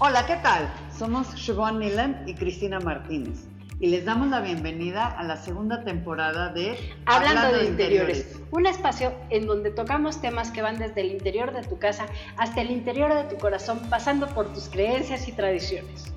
Hola, 0.00 0.26
¿qué 0.26 0.34
tal? 0.42 0.68
Somos 0.98 1.28
Siobhan 1.28 1.78
Nilan 1.78 2.24
y 2.26 2.34
Cristina 2.34 2.80
Martínez 2.80 3.46
y 3.78 3.86
les 3.86 4.04
damos 4.04 4.26
la 4.26 4.40
bienvenida 4.40 5.06
a 5.06 5.22
la 5.22 5.36
segunda 5.36 5.84
temporada 5.84 6.48
de 6.48 6.76
Hablando, 7.06 7.56
de, 7.56 7.66
interiores, 7.66 8.40
un 8.50 8.66
espacio 8.66 9.12
en 9.30 9.46
donde 9.46 9.70
tocamos 9.70 10.20
temas 10.20 10.50
que 10.50 10.62
van 10.62 10.80
desde 10.80 11.00
el 11.00 11.12
interior 11.12 11.52
de 11.54 11.62
tu 11.62 11.78
casa 11.78 12.06
hasta 12.36 12.60
el 12.60 12.72
interior 12.72 13.14
de 13.14 13.22
tu 13.22 13.36
corazón, 13.36 13.78
pasando 13.88 14.26
por 14.26 14.52
tus 14.52 14.68
creencias 14.68 15.28
y 15.28 15.32
tradiciones. 15.32 16.12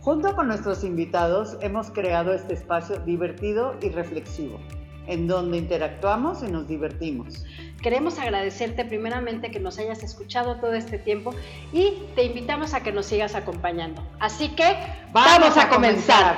Junto 0.00 0.34
con 0.34 0.48
nuestros 0.48 0.82
invitados 0.82 1.56
hemos 1.60 1.92
creado 1.92 2.34
este 2.34 2.54
espacio 2.54 2.98
divertido 2.98 3.76
y 3.80 3.90
reflexivo, 3.90 4.58
en 5.06 5.26
donde 5.26 5.58
interactuamos 5.58 6.42
y 6.42 6.50
nos 6.50 6.68
divertimos. 6.68 7.44
Queremos 7.82 8.18
agradecerte 8.18 8.84
primeramente 8.84 9.50
que 9.50 9.58
nos 9.58 9.78
hayas 9.78 10.02
escuchado 10.02 10.56
todo 10.56 10.74
este 10.74 10.98
tiempo 10.98 11.32
y 11.72 11.94
te 12.14 12.24
invitamos 12.24 12.74
a 12.74 12.82
que 12.82 12.92
nos 12.92 13.06
sigas 13.06 13.34
acompañando. 13.34 14.02
Así 14.18 14.48
que 14.48 14.76
vamos, 15.12 15.56
a, 15.56 15.68
comenzar. 15.68 16.36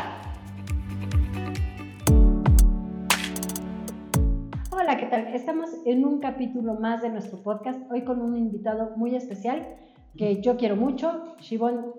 Hola, 4.71 4.97
¿qué 4.97 5.07
tal? 5.07 5.29
Estamos 5.35 5.71
en 5.85 6.05
un 6.05 6.21
capítulo 6.21 6.75
más 6.75 7.03
de 7.03 7.11
nuestro 7.11 7.43
podcast, 7.43 7.81
hoy 7.91 8.05
con 8.05 8.21
un 8.21 8.37
invitado 8.37 8.93
muy 8.97 9.17
especial 9.17 9.67
que 10.17 10.41
yo 10.43 10.57
quiero 10.57 10.77
mucho, 10.77 11.35
Shibon. 11.41 11.93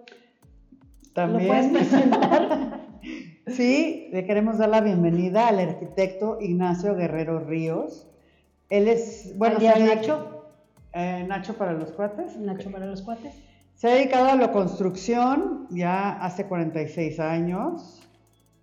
¿También? 1.14 1.44
¿Lo 1.44 1.48
puedes 1.48 1.72
presentar? 1.72 2.82
sí, 3.48 4.10
le 4.12 4.26
queremos 4.26 4.58
dar 4.58 4.70
la 4.70 4.82
bienvenida 4.82 5.48
al 5.48 5.60
arquitecto 5.60 6.38
Ignacio 6.42 6.96
Guerrero 6.96 7.40
Ríos 7.40 8.08
él 8.74 8.88
es, 8.88 9.38
bueno, 9.38 9.60
se 9.60 9.68
Nacho. 9.86 10.46
Eh, 10.94 11.26
Nacho 11.28 11.54
para 11.54 11.74
los 11.74 11.92
cuates. 11.92 12.38
Nacho 12.38 12.72
para 12.72 12.88
los 12.88 13.04
cuates. 13.04 13.36
Se 13.76 13.88
ha 13.88 13.94
dedicado 13.94 14.30
a 14.30 14.36
la 14.36 14.52
construcción 14.52 15.68
ya 15.70 16.14
hace 16.14 16.48
46 16.48 17.20
años. 17.20 18.02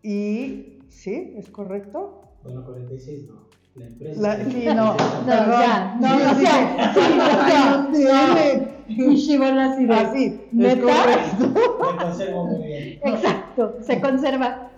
Y, 0.03 0.81
¿sí? 0.89 1.35
¿Es 1.37 1.49
correcto? 1.49 2.23
Bueno, 2.43 2.65
46 2.65 3.29
no. 3.29 3.51
La 3.77 3.87
empresa. 3.87 4.51
sí, 4.51 4.65
no, 4.67 4.75
no, 4.75 5.27
ya, 5.27 5.97
no, 6.01 6.19
no, 6.19 6.35
sí, 6.35 6.45
no, 8.03 8.80
Y 8.97 9.37
así 9.37 9.87
de. 9.87 9.95
Así, 9.95 10.41
¿Neta? 10.53 10.85
Me 10.85 11.97
conservo 11.97 12.47
muy 12.47 12.67
bien. 12.67 13.01
Exacto, 13.05 13.77
se 13.83 14.01
conserva. 14.01 14.71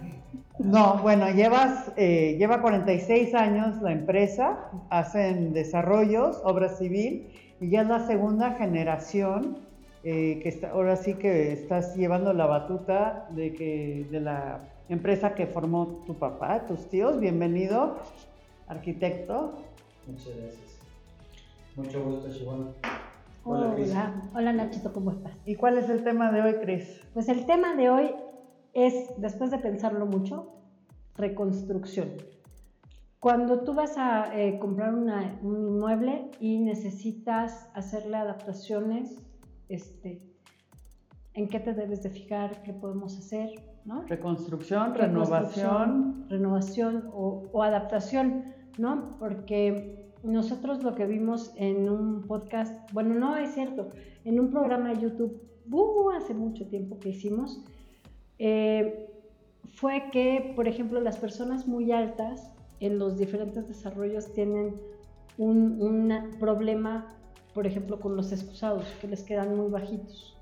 No, 0.59 0.99
bueno, 0.99 1.31
llevas, 1.31 1.93
eh, 1.97 2.37
lleva 2.39 2.61
46 2.61 3.35
años 3.35 3.81
la 3.81 3.93
empresa, 3.93 4.71
hacen 4.91 5.55
desarrollos, 5.55 6.41
obra 6.45 6.69
civil, 6.69 7.29
y 7.61 7.71
ya 7.71 7.83
es 7.83 7.89
la 7.89 8.07
segunda 8.07 8.53
generación 8.53 9.57
eh, 10.05 10.41
que 10.43 10.49
está, 10.49 10.71
ahora 10.71 10.97
sí 10.97 11.15
que 11.15 11.53
estás 11.53 11.97
llevando 11.97 12.33
la 12.33 12.47
batuta 12.47 13.27
de, 13.31 13.55
que, 13.55 14.07
de 14.11 14.21
la 14.21 14.61
empresa 14.89 15.35
que 15.35 15.47
formó 15.47 16.03
tu 16.07 16.15
papá, 16.15 16.67
tus 16.67 16.89
tíos. 16.89 17.19
Bienvenido, 17.19 17.99
arquitecto. 18.69 19.55
Muchas 20.07 20.37
gracias. 20.37 20.79
Mucho 21.77 22.05
gusto, 22.05 22.29
Shibona. 22.29 22.73
Hola, 23.45 23.75
Hola, 23.75 24.31
hola 24.35 24.53
Nachito, 24.53 24.93
¿cómo 24.93 25.11
estás? 25.11 25.33
¿Y 25.45 25.57
cuál 25.57 25.77
es 25.77 25.91
el 25.91 26.05
tema 26.05 26.31
de 26.31 26.43
hoy, 26.43 26.55
Cris? 26.61 27.01
Pues 27.13 27.29
el 27.29 27.45
tema 27.45 27.75
de 27.75 27.91
hoy 27.91 28.15
es, 28.73 29.11
después 29.19 29.51
de 29.51 29.59
pensarlo 29.59 30.07
mucho, 30.07 30.55
reconstrucción. 31.17 32.11
Cuando 33.19 33.65
tú 33.65 33.75
vas 33.75 33.99
a 33.99 34.39
eh, 34.39 34.61
comprar 34.61 34.95
un 34.95 35.11
inmueble 35.43 36.31
y 36.39 36.61
necesitas 36.61 37.69
hacerle 37.75 38.17
adaptaciones, 38.17 39.17
este, 39.69 40.23
¿en 41.35 41.49
qué 41.49 41.59
te 41.59 41.75
debes 41.75 42.05
de 42.05 42.11
fijar? 42.11 42.63
¿Qué 42.63 42.73
podemos 42.73 43.19
hacer? 43.19 43.51
¿no? 43.85 44.03
Reconstrucción, 44.03 44.95
renovación. 44.95 46.27
Renovación 46.29 47.11
o, 47.13 47.51
o, 47.53 47.63
adaptación, 47.63 48.45
¿no? 48.79 49.11
Porque 49.19 50.02
nosotros 50.23 50.83
lo 50.83 50.95
que 50.95 51.07
vimos 51.07 51.53
en 51.57 51.89
un 51.89 52.23
podcast, 52.23 52.93
bueno, 52.93 53.15
no 53.15 53.37
es 53.37 53.55
cierto, 53.55 53.91
en 54.25 54.39
un 54.41 54.51
programa 54.51 54.95
de 54.95 55.01
YouTube, 55.01 55.41
uh, 55.71 56.11
hace 56.11 56.35
mucho 56.35 56.67
tiempo 56.67 56.99
que 56.99 57.11
hicimos, 57.11 57.65
eh, 58.39 59.09
fue 59.75 60.11
que, 60.13 60.53
por 60.55 60.69
ejemplo, 60.69 61.01
las 61.01 61.17
personas 61.17 61.67
muy 61.67 61.93
altas 61.93 62.51
en 62.81 62.99
los 62.99 63.19
diferentes 63.19 63.69
desarrollos 63.69 64.33
tienen 64.33 64.75
un, 65.39 66.31
problema, 66.39 67.07
por 67.55 67.67
ejemplo, 67.67 68.01
con 68.01 68.17
los 68.17 68.33
excusados, 68.33 68.85
que 69.01 69.09
les 69.09 69.23
quedan 69.23 69.57
muy 69.57 69.71
bajitos. 69.71 70.37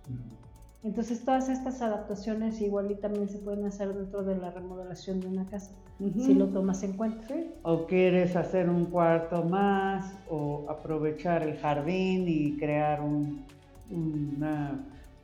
Entonces, 0.82 1.24
todas 1.24 1.48
estas 1.50 1.82
adaptaciones 1.82 2.60
igual 2.62 2.90
y 2.90 2.94
también 2.94 3.28
se 3.28 3.38
pueden 3.38 3.66
hacer 3.66 3.92
dentro 3.92 4.22
de 4.22 4.36
la 4.36 4.50
remodelación 4.50 5.20
de 5.20 5.26
una 5.26 5.44
casa, 5.46 5.72
si 5.98 6.34
lo 6.34 6.48
tomas 6.48 6.82
en 6.82 6.94
cuenta. 6.94 7.26
O 7.62 7.86
quieres 7.86 8.34
hacer 8.34 8.70
un 8.70 8.86
cuarto 8.86 9.44
más, 9.44 10.14
o 10.30 10.64
aprovechar 10.70 11.42
el 11.42 11.58
jardín 11.58 12.24
y 12.26 12.56
crear 12.56 13.02
un, 13.02 13.44
una 13.90 14.80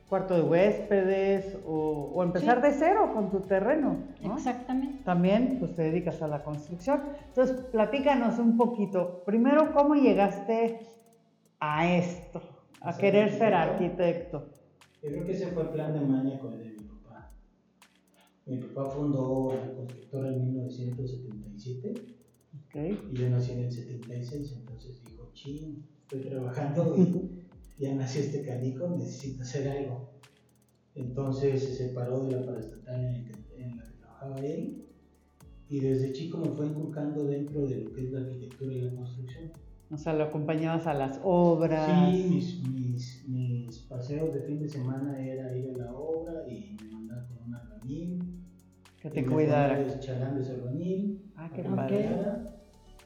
cuarto 0.09 0.35
de 0.35 0.41
huéspedes 0.41 1.57
o, 1.67 2.23
empezar 2.23 2.61
de 2.61 2.71
cero 2.71 3.11
con 3.13 3.29
tu 3.29 3.39
terreno. 3.41 3.97
Exactamente. 4.23 5.03
También 5.03 5.57
pues 5.59 5.75
te 5.75 5.83
dedicas 5.83 6.21
a 6.21 6.27
la 6.27 6.43
construcción. 6.43 7.01
Entonces, 7.27 7.65
platícanos 7.71 8.39
un 8.39 8.57
poquito. 8.57 9.23
Primero, 9.25 9.73
¿cómo 9.73 9.95
llegaste 9.95 10.79
a 11.59 11.91
esto? 11.91 12.41
A 12.81 12.95
querer 12.95 13.31
ser 13.31 13.53
arquitecto. 13.53 14.45
Yo 15.07 15.13
creo 15.13 15.25
que 15.25 15.31
ese 15.31 15.47
fue 15.47 15.63
el 15.63 15.69
plan 15.69 15.93
de 15.93 16.01
maña 16.01 16.37
con 16.37 16.51
el 16.51 16.59
de 16.59 16.71
mi 16.71 16.89
papá. 16.89 17.31
Mi 18.45 18.57
papá 18.57 18.89
fundó 18.89 19.53
la 19.55 19.73
constructora 19.73 20.33
en 20.33 20.51
1977. 20.51 21.93
Okay. 22.67 22.99
Y 23.09 23.15
yo 23.15 23.29
nací 23.29 23.53
en 23.53 23.59
el 23.59 23.71
76, 23.71 24.53
entonces 24.57 25.01
dijo, 25.05 25.31
ching, 25.33 25.81
estoy 26.01 26.19
trabajando 26.19 26.93
y 27.77 27.83
ya 27.83 27.95
nació 27.95 28.19
este 28.19 28.45
canico, 28.45 28.89
necesito 28.89 29.43
hacer 29.43 29.69
algo. 29.69 30.11
Entonces 30.93 31.63
se 31.63 31.75
separó 31.87 32.25
de 32.25 32.33
la 32.33 32.45
paraestatal 32.45 33.05
en, 33.55 33.77
la 33.77 33.83
que 33.83 33.93
trabajaba 33.93 34.39
él 34.39 34.87
y 35.69 35.79
desde 35.79 36.11
chico 36.11 36.39
me 36.39 36.49
fue 36.49 36.65
inculcando 36.65 37.23
dentro 37.23 37.65
de 37.65 37.77
lo 37.77 37.93
que 37.93 38.03
es 38.03 38.11
la 38.11 38.19
arquitectura 38.19 38.75
y 38.75 38.81
la 38.81 38.93
construcción. 38.93 39.53
O 39.89 39.97
sea, 39.97 40.11
lo 40.11 40.25
acompañabas 40.25 40.85
a 40.85 40.93
las 40.93 41.21
obras. 41.23 42.11
Sí, 42.11 42.25
mis, 42.29 42.67
mis, 42.67 43.25
mis 43.29 43.46
paseos 44.07 44.33
de 44.33 44.41
fin 44.41 44.61
de 44.61 44.69
semana 44.69 45.19
era 45.19 45.53
ir 45.53 45.69
a 45.75 45.77
la 45.83 45.91
obra 45.93 46.47
y 46.47 46.77
me 46.81 46.91
mandaba 46.93 47.27
con 47.27 47.45
un 47.45 47.55
albañil. 47.55 48.41
Que 49.01 49.09
te 49.09 49.25
cuidara. 49.25 49.79
De 49.79 50.41
ese 50.41 50.53
albañil. 50.53 51.29
Ah, 51.35 51.51
qué 51.53 51.63
padre. 51.63 52.09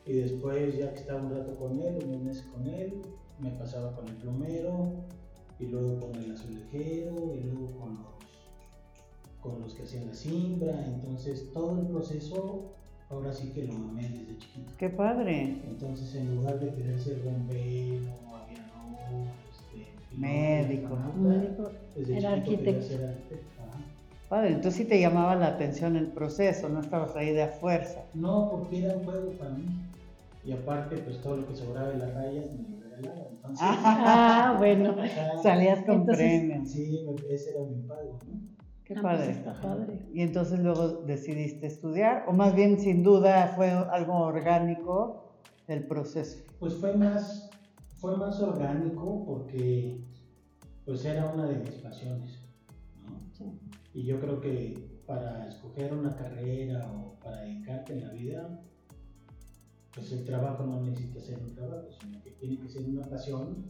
Y 0.06 0.14
después, 0.14 0.78
ya 0.78 0.94
que 0.94 1.00
estaba 1.00 1.24
un 1.24 1.32
rato 1.32 1.56
con 1.58 1.80
él, 1.80 2.04
un 2.06 2.26
mes 2.26 2.44
con 2.44 2.68
él, 2.68 3.02
me 3.40 3.50
pasaba 3.50 3.96
con 3.96 4.08
el 4.10 4.16
plomero, 4.16 5.08
y 5.60 5.66
luego 5.66 6.00
con 6.02 6.16
el 6.18 6.34
azulejero, 6.34 7.34
y 7.36 7.44
luego 7.46 7.80
con 7.80 7.96
los, 7.96 9.40
con 9.42 9.62
los 9.62 9.74
que 9.74 9.84
hacían 9.84 10.06
la 10.06 10.14
simbra. 10.14 10.86
Entonces, 10.86 11.52
todo 11.52 11.82
el 11.82 11.88
proceso, 11.88 12.76
ahora 13.10 13.34
sí 13.34 13.52
que 13.54 13.64
lo 13.64 13.74
mamé 13.74 14.04
desde 14.04 14.38
chiquito. 14.38 14.72
¡Qué 14.78 14.90
padre! 14.90 15.62
Entonces, 15.68 16.14
en 16.14 16.36
lugar 16.36 16.60
de 16.60 16.72
querer 16.76 17.00
ser 17.00 17.22
bombero, 17.24 18.12
aviador, 18.36 19.28
médico, 20.18 20.98
médico, 21.16 21.72
era 22.08 22.34
arquitecto. 22.34 22.96
Padre, 24.30 24.50
entonces 24.50 24.76
sí 24.76 24.86
te 24.86 25.00
llamaba 25.00 25.36
la 25.36 25.48
atención 25.48 25.98
el 25.98 26.08
proceso, 26.08 26.70
no 26.70 26.80
estabas 26.80 27.16
ahí 27.16 27.34
de 27.34 27.44
a 27.44 27.48
fuerza. 27.50 28.06
No, 28.14 28.50
porque 28.50 28.86
era 28.86 28.96
un 28.96 29.04
juego 29.04 29.32
para 29.32 29.52
mí. 29.52 29.66
Y 30.46 30.54
aparte, 30.54 30.98
pues 30.98 31.22
todo 31.22 31.38
lo 31.38 31.48
que 31.48 31.56
sobraba 31.56 31.90
de 31.90 31.98
las 31.98 32.14
rayas 32.14 32.46
me 32.56 32.82
ah, 33.60 34.56
bueno, 34.58 34.96
salías 35.44 35.84
con 35.86 36.06
premios. 36.06 36.70
Sí, 36.70 37.06
ese 37.30 37.52
era 37.52 37.60
mi 37.62 37.82
pago, 37.88 38.18
Qué 38.84 38.94
ah, 38.96 39.00
pues 39.02 39.04
padre. 39.04 39.32
está 39.32 39.54
padre. 39.62 40.00
Y 40.14 40.22
entonces 40.22 40.60
luego 40.60 40.88
decidiste 41.06 41.68
estudiar, 41.68 42.26
o 42.28 42.34
más 42.34 42.56
bien 42.56 42.80
sin 42.80 43.04
duda 43.04 43.54
fue 43.56 43.70
algo 43.70 44.16
orgánico 44.18 45.32
el 45.68 45.84
proceso. 45.84 46.44
Pues 46.60 46.76
fue 46.76 46.96
más, 46.96 47.50
fue 48.02 48.18
más 48.18 48.42
orgánico 48.42 49.24
porque 49.26 50.04
pues 50.86 51.06
era 51.06 51.32
una 51.32 51.46
de 51.46 51.60
mis 51.60 51.76
pasiones. 51.76 52.40
Y 53.94 54.04
yo 54.04 54.20
creo 54.20 54.42
que 54.42 55.02
para 55.06 55.48
escoger 55.48 55.94
una 55.94 56.16
carrera 56.16 56.92
o 56.92 57.20
para 57.20 57.42
dedicarte 57.42 57.94
en 57.94 58.08
la 58.08 58.12
vida, 58.12 58.60
pues 59.94 60.12
el 60.14 60.26
trabajo 60.26 60.66
no 60.66 60.82
necesita 60.82 61.20
ser 61.20 61.40
un 61.44 61.54
trabajo, 61.54 61.90
sino 62.02 62.22
que 62.24 62.32
tiene 62.32 62.58
que 62.58 62.70
ser 62.70 62.90
una 62.90 63.04
pasión 63.04 63.70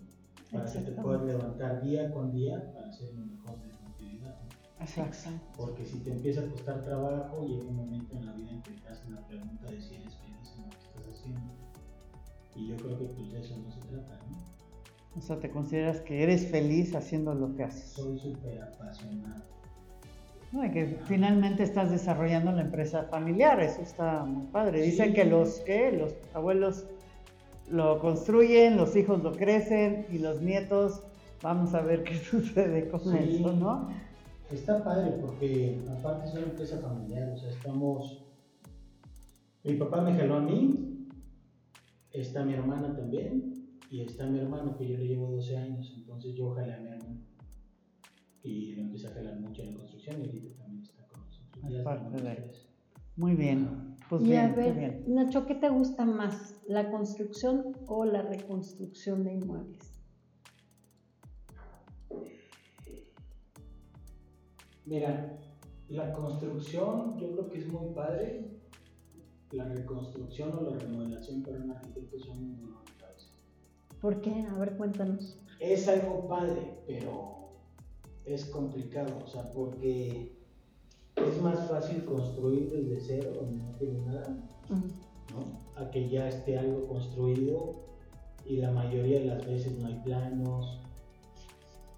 para 0.49 0.71
que 0.71 0.79
te 0.79 0.91
puedas 0.91 1.23
levantar 1.23 1.81
día 1.81 2.11
con 2.11 2.31
día 2.31 2.71
para 2.73 2.91
ser 2.93 3.13
lo 3.13 3.25
mejor 3.25 3.59
de 3.61 3.69
tu 3.69 3.85
actividad. 3.85 4.39
Exacto. 4.79 5.29
Porque 5.57 5.85
si 5.85 5.99
te 5.99 6.11
empieza 6.11 6.41
a 6.41 6.45
costar 6.47 6.81
trabajo, 6.83 7.45
llega 7.45 7.65
un 7.65 7.75
momento 7.75 8.15
en 8.15 8.25
la 8.27 8.33
vida 8.33 8.51
en 8.51 8.61
que 8.61 8.71
te 8.71 8.87
hacen 8.87 9.13
la 9.13 9.27
pregunta 9.27 9.69
de 9.69 9.81
si 9.81 9.95
eres 9.95 10.15
feliz 10.15 10.53
en 10.55 10.63
lo 10.63 10.69
que 10.69 10.77
estás 10.77 11.07
haciendo. 11.13 11.70
Y 12.55 12.67
yo 12.67 12.75
creo 12.77 12.97
que 12.97 13.05
pues 13.05 13.31
de 13.31 13.39
eso 13.39 13.55
no 13.57 13.71
se 13.71 13.79
trata, 13.81 14.19
¿no? 14.29 15.17
O 15.17 15.21
sea, 15.21 15.39
¿te 15.39 15.49
consideras 15.49 15.99
que 16.01 16.23
eres 16.23 16.47
feliz 16.47 16.95
haciendo 16.95 17.33
lo 17.33 17.53
que 17.55 17.63
haces? 17.63 17.91
Soy 17.91 18.17
súper 18.17 18.61
apasionado. 18.61 19.43
No, 20.51 20.65
y 20.65 20.71
que 20.71 20.97
finalmente 21.05 21.63
estás 21.63 21.91
desarrollando 21.91 22.51
la 22.51 22.61
empresa 22.61 23.03
familiar, 23.03 23.61
eso 23.61 23.81
está 23.81 24.25
muy 24.25 24.47
padre. 24.47 24.81
Dicen 24.81 25.13
que 25.13 25.23
los 25.23 25.59
que 25.61 25.91
los 25.93 26.13
abuelos 26.33 26.85
lo 27.69 27.99
construyen, 27.99 28.75
los 28.75 28.95
hijos 28.95 29.23
lo 29.23 29.31
crecen 29.31 30.05
y 30.11 30.17
los 30.17 30.41
nietos, 30.41 31.03
vamos 31.41 31.73
a 31.73 31.81
ver 31.81 32.03
qué 32.03 32.15
sucede 32.31 32.89
con 32.89 33.15
eso, 33.15 33.53
¿no? 33.53 33.89
Está 34.51 34.83
padre 34.83 35.11
porque 35.21 35.79
aparte 35.89 36.27
es 36.27 36.33
una 36.33 36.43
empresa 36.43 36.79
familiar, 36.79 37.29
o 37.29 37.37
sea, 37.37 37.49
estamos... 37.49 38.25
Mi 39.63 39.75
papá 39.75 40.01
me 40.01 40.13
jaló 40.13 40.37
a 40.37 40.41
mí, 40.41 40.90
está 42.13 42.43
mi 42.43 42.53
hermana 42.53 42.95
también, 42.95 43.61
y 43.89 44.01
está 44.01 44.25
mi 44.25 44.39
hermano 44.39 44.77
que 44.77 44.87
yo 44.87 44.97
le 44.97 45.07
llevo 45.07 45.31
12 45.31 45.57
años, 45.57 45.93
entonces 45.97 46.33
yo 46.33 46.51
jalé 46.51 46.73
a 46.73 46.79
mi 46.79 46.87
hermano. 46.89 47.19
Y 48.43 48.75
lo 48.75 48.83
empecé 48.83 49.07
a 49.07 49.11
jalar 49.11 49.39
mucho 49.39 49.61
en 49.61 49.73
la 49.73 49.77
construcción 49.77 50.21
y 50.21 50.25
ahorita 50.25 50.57
también 50.57 50.83
está 50.83 51.07
con 51.07 51.21
nosotros. 51.21 51.73
Es 51.73 51.83
parte 51.83 52.23
de 52.23 52.51
Muy 53.17 53.35
bien. 53.35 53.95
Pues 54.09 54.23
y 54.23 54.25
bien, 54.25 54.39
a 54.39 54.55
ver, 54.55 54.77
bien. 54.77 55.03
Nacho, 55.07 55.45
¿qué 55.45 55.55
te 55.55 55.69
gusta 55.69 56.05
más? 56.05 56.55
¿La 56.67 56.89
construcción 56.89 57.77
o 57.87 58.05
la 58.05 58.21
reconstrucción 58.23 59.23
de 59.23 59.33
inmuebles? 59.33 60.01
Mira, 64.85 65.37
la 65.89 66.11
construcción 66.13 67.17
yo 67.19 67.31
creo 67.31 67.49
que 67.49 67.59
es 67.59 67.71
muy 67.71 67.93
padre. 67.93 68.60
La 69.51 69.65
reconstrucción 69.65 70.51
o 70.57 70.61
la 70.61 70.77
remodelación 70.77 71.43
para 71.43 71.57
un 71.57 71.71
arquitecto 71.71 72.19
son 72.19 72.57
muy 72.57 72.71
bonitas. 72.71 73.33
¿Por 73.99 74.21
qué? 74.21 74.45
A 74.49 74.57
ver, 74.57 74.77
cuéntanos. 74.77 75.37
Es 75.59 75.87
algo 75.87 76.27
padre, 76.27 76.79
pero 76.87 77.49
es 78.25 78.45
complicado, 78.45 79.19
o 79.23 79.27
sea, 79.27 79.51
porque 79.51 80.37
es 81.15 81.41
más 81.41 81.69
fácil 81.69 82.05
construir 82.05 82.71
desde 82.71 82.99
cero, 83.01 83.31
donde 83.35 83.63
no 83.63 83.71
tiene 83.77 83.99
nada, 84.05 84.27
¿no? 84.69 85.81
A 85.81 85.91
que 85.91 86.09
ya 86.09 86.29
esté 86.29 86.57
algo 86.57 86.87
construido 86.87 87.83
y 88.45 88.57
la 88.57 88.71
mayoría 88.71 89.19
de 89.19 89.25
las 89.25 89.45
veces 89.45 89.77
no 89.79 89.87
hay 89.87 90.01
planos, 90.03 90.79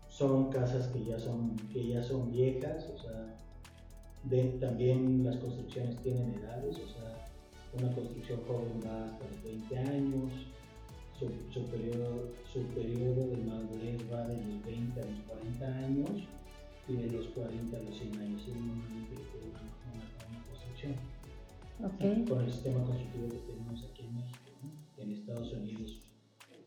son 0.09 0.49
casas 0.49 0.87
que 0.87 1.03
ya 1.03 1.19
son, 1.19 1.55
que 1.71 1.87
ya 1.87 2.03
son 2.03 2.31
viejas, 2.31 2.89
o 2.93 2.97
sea, 2.97 3.35
también 4.59 5.23
las 5.23 5.37
construcciones 5.37 5.97
tienen 6.01 6.33
edades, 6.35 6.79
o 6.79 6.87
sea, 6.87 7.22
una 7.77 7.93
construcción 7.93 8.39
joven 8.47 8.79
va 8.85 9.05
hasta 9.05 9.25
los 9.25 9.43
20 9.43 9.77
años, 9.77 10.31
su, 11.19 11.61
periodo, 11.67 13.27
de 13.27 13.37
madurez 13.45 14.01
va 14.11 14.27
de 14.27 14.35
los 14.35 14.65
20 14.65 15.01
a 15.01 15.05
los 15.05 15.19
40 15.27 15.65
años 15.65 16.09
y 16.87 16.93
de 16.93 17.11
los 17.11 17.27
40 17.27 17.77
a 17.77 17.79
los 17.81 17.95
100 17.95 18.19
años. 18.19 18.41
Es 18.41 18.55
normalmente 18.55 19.15
una, 19.49 19.61
una, 19.93 20.45
construcción. 20.49 20.93
Okay. 21.95 22.25
Con 22.25 22.43
el 22.43 22.51
sistema 22.51 22.83
constructivo 22.83 23.29
que 23.29 23.37
tenemos 23.37 23.83
aquí 23.89 24.03
en 24.03 24.15
México. 24.15 24.51
¿no? 24.61 25.03
En 25.03 25.11
Estados 25.11 25.53
Unidos 25.53 25.99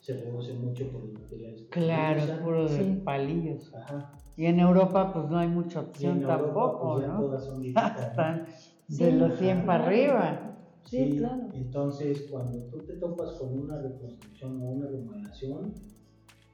se 0.00 0.14
reduce 0.14 0.54
mucho 0.54 0.88
por 0.90 1.02
los 1.04 1.12
materiales. 1.12 1.66
Claro, 1.70 2.42
puro 2.42 2.68
de 2.68 2.84
palillos. 3.04 3.74
Ajá. 3.74 4.12
Y 4.36 4.46
en 4.46 4.60
Europa 4.60 5.12
pues 5.12 5.28
no 5.28 5.38
hay 5.38 5.48
mucha 5.48 5.80
opción 5.80 6.22
tampoco, 6.22 6.96
pues, 6.96 7.08
¿no? 7.08 7.20
Todas 7.20 7.44
son 7.44 7.64
Están 7.66 8.46
de 8.88 9.12
los 9.12 9.38
100 9.38 9.66
para 9.66 9.84
arriba. 9.84 10.55
Sí, 10.86 11.16
claro. 11.18 11.48
Entonces, 11.52 12.26
cuando 12.30 12.58
tú 12.64 12.78
te 12.78 12.94
topas 12.94 13.32
con 13.32 13.58
una 13.58 13.80
reconstrucción 13.80 14.60
o 14.62 14.70
una 14.70 14.86
remodelación, 14.86 15.74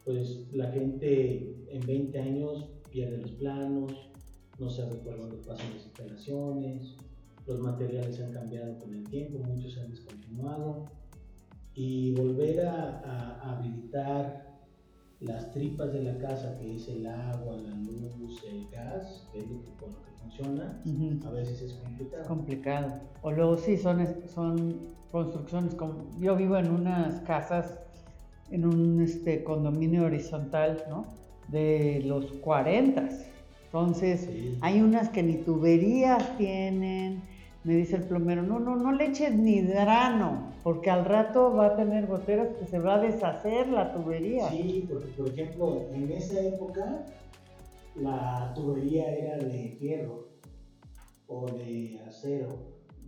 pues 0.04 0.52
la 0.52 0.70
gente 0.72 1.54
en 1.70 1.86
20 1.86 2.18
años 2.18 2.70
pierde 2.90 3.18
los 3.18 3.32
planos, 3.32 4.10
no 4.58 4.70
sabe 4.70 4.96
por 4.96 5.18
dónde 5.18 5.36
pasan 5.36 5.72
las 5.74 5.84
instalaciones, 5.84 6.96
los 7.46 7.60
materiales 7.60 8.20
han 8.20 8.32
cambiado 8.32 8.78
con 8.78 8.94
el 8.94 9.04
tiempo, 9.08 9.38
muchos 9.38 9.76
han 9.78 9.90
descontinuado, 9.90 10.86
y 11.74 12.12
volver 12.14 12.66
a, 12.66 13.56
habilitar 13.56 14.50
las 15.20 15.50
tripas 15.52 15.92
de 15.92 16.02
la 16.02 16.18
casa, 16.18 16.58
que 16.58 16.76
es 16.76 16.88
el 16.88 17.06
agua, 17.06 17.56
la 17.56 17.76
luz, 17.76 18.42
el 18.44 18.68
gas, 18.70 19.28
es 19.34 19.48
lo 19.48 19.62
que, 19.62 19.70
con 19.76 19.92
lo 19.92 20.02
que 20.02 20.11
funciona, 20.22 20.78
a 21.26 21.30
veces 21.30 21.62
es 21.62 21.72
complicado. 21.74 22.24
Complicado. 22.26 22.92
O 23.22 23.30
luego 23.30 23.56
sí, 23.56 23.76
son, 23.76 24.06
son 24.32 24.76
construcciones 25.10 25.74
como... 25.74 25.94
Yo 26.20 26.36
vivo 26.36 26.56
en 26.56 26.70
unas 26.70 27.20
casas, 27.20 27.78
en 28.50 28.64
un 28.64 29.02
este, 29.02 29.44
condominio 29.44 30.04
horizontal, 30.04 30.84
¿no? 30.88 31.06
De 31.48 32.02
los 32.04 32.32
40. 32.32 33.08
Entonces, 33.66 34.28
hay 34.60 34.82
unas 34.82 35.08
que 35.08 35.22
ni 35.22 35.36
tuberías 35.36 36.36
tienen, 36.36 37.22
me 37.64 37.74
dice 37.74 37.96
el 37.96 38.02
plomero, 38.02 38.42
no, 38.42 38.58
no, 38.58 38.76
no 38.76 38.92
le 38.92 39.06
eches 39.06 39.34
ni 39.34 39.62
drano, 39.62 40.52
porque 40.62 40.90
al 40.90 41.06
rato 41.06 41.54
va 41.54 41.68
a 41.68 41.76
tener 41.76 42.06
goteras 42.06 42.48
que 42.58 42.66
se 42.66 42.78
va 42.78 42.96
a 42.96 42.98
deshacer 42.98 43.68
la 43.68 43.94
tubería. 43.94 44.50
Sí, 44.50 44.86
porque 44.90 45.06
por 45.12 45.28
ejemplo, 45.28 45.82
en 45.94 46.12
esa 46.12 46.40
época 46.40 47.06
la 47.96 48.52
tubería 48.54 49.12
era 49.14 49.38
de 49.38 49.76
fierro 49.78 50.28
o 51.26 51.46
de 51.46 52.00
acero, 52.06 52.48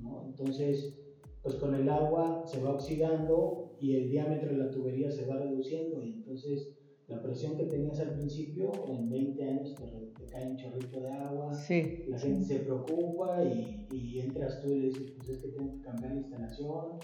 ¿no? 0.01 0.25
Entonces, 0.27 0.99
pues 1.43 1.57
con 1.57 1.75
el 1.75 1.89
agua 1.89 2.45
se 2.47 2.61
va 2.63 2.73
oxidando 2.73 3.77
y 3.79 3.97
el 3.97 4.11
diámetro 4.11 4.51
de 4.51 4.57
la 4.57 4.71
tubería 4.71 5.11
se 5.11 5.27
va 5.27 5.37
reduciendo 5.37 6.03
y 6.03 6.15
entonces 6.15 6.75
la 7.07 7.23
presión 7.23 7.55
que 7.57 7.65
tenías 7.65 8.01
al 8.01 8.15
principio, 8.15 8.73
en 8.89 9.11
20 9.11 9.45
años 9.45 9.75
te, 9.75 10.25
cae 10.25 10.49
un 10.49 10.57
chorrito 10.57 11.03
de 11.03 11.11
agua, 11.11 11.53
sí, 11.53 12.05
la 12.09 12.19
gente 12.19 12.45
se 12.45 12.61
preocupa 12.61 13.45
y, 13.45 13.87
y, 13.91 14.21
entras 14.21 14.63
tú 14.63 14.73
y 14.73 14.79
le 14.79 14.87
dices, 14.89 15.11
pues 15.15 15.29
es 15.29 15.39
que 15.43 15.49
tengo 15.49 15.73
que 15.73 15.81
cambiar 15.83 16.13
la 16.13 16.21
instalación 16.21 16.99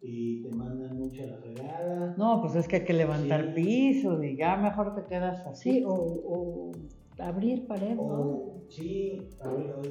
y 0.00 0.42
te 0.42 0.56
mandan 0.56 0.96
mucho 0.96 1.22
a 1.24 1.26
la 1.26 1.36
fregada. 1.36 2.14
No, 2.16 2.40
pues 2.40 2.56
es 2.56 2.66
que 2.66 2.76
hay 2.76 2.84
que 2.84 2.94
levantar 2.94 3.52
piso 3.54 4.22
y 4.24 4.38
ya 4.38 4.56
mejor 4.56 4.94
te 4.94 5.04
quedas 5.04 5.46
así. 5.46 5.84
o, 5.86 5.92
o 5.92 6.72
abrir 7.18 7.66
paredes, 7.66 7.96
¿no? 7.96 8.62
Sí, 8.68 9.28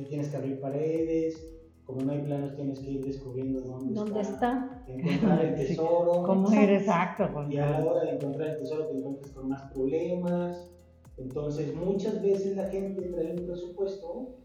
tienes 0.09 0.29
que 0.29 0.37
abrir 0.37 0.59
paredes, 0.59 1.51
como 1.85 2.01
no 2.01 2.11
hay 2.13 2.19
planos 2.19 2.55
tienes 2.55 2.79
que 2.79 2.91
ir 2.91 3.05
descubriendo 3.05 3.61
dónde, 3.61 3.93
¿Dónde 3.93 4.21
está, 4.21 4.83
encontrar 4.87 5.45
el 5.45 5.55
tesoro. 5.67 6.23
¿Cómo 6.23 6.53
ir 6.53 6.69
exacto? 6.69 7.29
Y 7.49 7.57
a 7.57 7.69
la 7.69 7.85
hora 7.85 8.03
de 8.05 8.15
encontrar 8.15 8.49
el 8.49 8.57
tesoro 8.59 8.87
te 8.87 8.97
encuentras 8.97 9.31
con 9.31 9.49
más 9.49 9.71
problemas. 9.71 10.69
Entonces 11.17 11.75
muchas 11.75 12.21
veces 12.21 12.55
la 12.55 12.67
gente 12.69 13.01
trae 13.01 13.31
un 13.33 13.45
presupuesto 13.45 14.37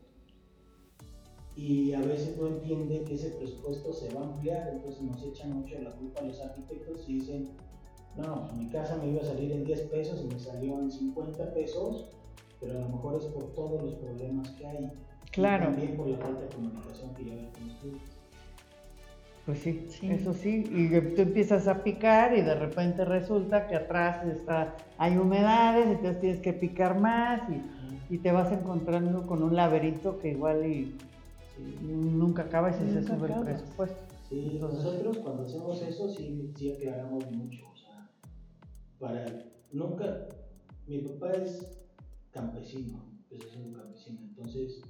y 1.57 1.95
a 1.95 2.00
veces 2.00 2.37
no 2.37 2.49
entiende 2.49 3.03
que 3.05 3.15
ese 3.15 3.31
presupuesto 3.31 3.93
se 3.93 4.12
va 4.12 4.21
a 4.21 4.25
ampliar, 4.25 4.69
entonces 4.75 5.00
nos 5.03 5.23
echan 5.23 5.53
mucho 5.53 5.81
la 5.81 5.93
culpa 5.93 6.21
a 6.21 6.25
los 6.25 6.41
arquitectos 6.41 7.09
y 7.09 7.15
dicen, 7.15 7.49
no, 8.17 8.50
mi 8.59 8.69
casa 8.69 8.97
me 8.97 9.09
iba 9.11 9.23
a 9.23 9.25
salir 9.25 9.53
en 9.53 9.65
10 9.65 9.81
pesos 9.83 10.21
y 10.23 10.27
me 10.27 10.39
salió 10.39 10.79
en 10.81 10.91
50 10.91 11.55
pesos, 11.55 12.11
pero 12.61 12.79
a 12.79 12.81
lo 12.83 12.89
mejor 12.89 13.21
es 13.21 13.27
por 13.27 13.55
todos 13.55 13.83
los 13.83 13.95
problemas 13.95 14.51
que 14.51 14.67
hay. 14.67 14.91
Claro. 15.33 15.65
Y 15.65 15.67
también 15.67 15.97
por 15.97 16.09
la 16.09 16.19
falta 16.19 16.41
de 16.41 16.49
comunicación 16.49 17.15
que 17.15 17.25
lleva 17.25 17.53
con 17.53 17.69
los 17.69 17.77
clientes. 17.79 18.17
Pues 19.45 19.61
sí, 19.61 19.87
eso 20.03 20.35
sí, 20.35 20.65
y 20.69 20.89
tú 21.15 21.23
empiezas 21.23 21.69
a 21.69 21.85
picar 21.85 22.37
y 22.37 22.43
de 22.43 22.57
repente 22.57 23.05
resulta 23.05 23.69
que 23.69 23.77
atrás 23.77 24.27
está, 24.27 24.77
hay 24.99 25.17
humedades, 25.17 25.87
entonces 25.87 26.21
tienes 26.21 26.41
que 26.41 26.53
picar 26.53 26.99
más 26.99 27.43
y, 27.49 27.63
y 28.15 28.19
te 28.19 28.33
vas 28.33 28.51
encontrando 28.51 29.25
con 29.25 29.45
un 29.45 29.55
laberinto 29.55 30.19
que 30.19 30.31
igual 30.31 30.67
y, 30.67 30.97
nunca 31.81 32.43
acaba 32.43 32.71
y 32.71 32.75
se 32.75 33.03
sube 33.05 33.33
el 33.33 33.45
presupuesto. 33.45 33.97
Sí, 34.29 34.59
nosotros 34.61 35.19
cuando 35.19 35.45
hacemos 35.45 35.81
eso 35.81 36.09
sí, 36.09 36.53
sí 36.57 36.73
aclaramos 36.73 37.31
mucho, 37.31 37.65
o 37.73 37.77
sea, 37.77 38.11
para, 38.99 39.27
nunca, 39.73 40.27
mi 40.89 40.99
papá 40.99 41.31
es 41.33 41.86
campesino, 42.37 43.02
empezó 43.31 43.50
siendo 43.50 43.78
campesino. 43.78 44.21
Entonces, 44.23 44.83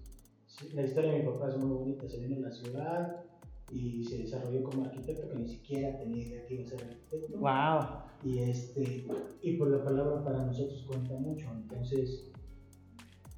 la 0.75 0.83
historia 0.83 1.13
de 1.13 1.19
mi 1.21 1.27
papá 1.27 1.49
es 1.49 1.57
muy 1.57 1.71
bonita. 1.71 2.09
Se 2.09 2.19
vino 2.19 2.37
a 2.37 2.49
la 2.49 2.53
ciudad 2.53 3.25
y 3.71 4.05
se 4.05 4.19
desarrolló 4.19 4.63
como 4.65 4.85
arquitecto, 4.85 5.29
que 5.29 5.39
ni 5.39 5.49
siquiera 5.49 5.97
tenía 5.99 6.23
idea 6.23 6.47
que 6.47 6.55
iba 6.55 6.65
a 6.65 6.67
ser 6.67 6.83
arquitecto. 6.83 7.39
¡Wow! 7.39 8.05
Y, 8.25 8.39
este, 8.39 9.07
y 9.43 9.57
por 9.57 9.71
la 9.71 9.85
palabra 9.85 10.25
para 10.25 10.45
nosotros 10.45 10.85
cuenta 10.87 11.15
mucho. 11.15 11.47
Entonces, 11.53 12.31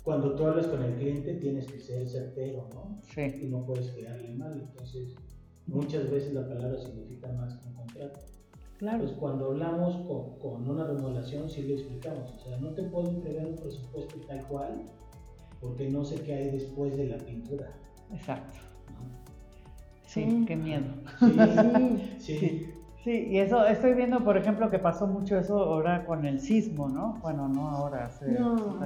cuando 0.03 0.35
tú 0.35 0.47
hablas 0.47 0.67
con 0.69 0.83
el 0.83 0.95
cliente, 0.95 1.35
tienes 1.35 1.67
que 1.67 1.81
ser 1.81 2.09
certero, 2.09 2.69
¿no? 2.73 3.01
Sí. 3.03 3.43
Y 3.43 3.47
no 3.49 3.65
puedes 3.65 3.91
quedarle 3.91 4.35
mal. 4.35 4.61
Entonces, 4.71 5.15
muchas 5.67 6.11
veces 6.11 6.33
la 6.33 6.49
palabra 6.49 6.79
significa 6.79 7.31
más 7.33 7.55
que 7.59 7.69
un 7.69 7.75
contrato. 7.75 8.21
Claro. 8.79 8.99
Pues 8.99 9.13
cuando 9.13 9.47
hablamos 9.47 9.97
con, 10.07 10.39
con, 10.39 10.71
una 10.71 10.85
remodelación 10.87 11.51
sí 11.51 11.63
le 11.63 11.75
explicamos, 11.75 12.31
o 12.37 12.49
sea, 12.49 12.59
no 12.59 12.69
te 12.71 12.85
puedo 12.85 13.11
entregar 13.11 13.47
un 13.47 13.57
presupuesto 13.57 14.17
tal 14.29 14.41
cual 14.47 14.83
porque 15.61 15.89
no 15.91 16.05
sé 16.05 16.23
qué 16.23 16.33
hay 16.35 16.51
después 16.51 16.97
de 16.97 17.09
la 17.09 17.19
pintura. 17.19 17.69
Exacto. 18.15 18.59
Sí, 20.07 20.45
qué 20.47 20.57
miedo. 20.57 20.85
Sí, 22.19 22.39
sí, 22.39 22.75
Sí, 23.05 23.29
y 23.31 23.39
eso 23.39 23.65
estoy 23.65 23.95
viendo, 23.95 24.23
por 24.25 24.37
ejemplo, 24.37 24.71
que 24.71 24.79
pasó 24.79 25.07
mucho 25.07 25.39
eso 25.39 25.59
ahora 25.59 26.05
con 26.05 26.25
el 26.27 26.41
sismo, 26.41 26.89
¿no? 26.89 27.19
Bueno, 27.23 27.49
no 27.49 27.69
ahora, 27.71 28.07
hace- 28.07 28.27
No. 28.33 28.77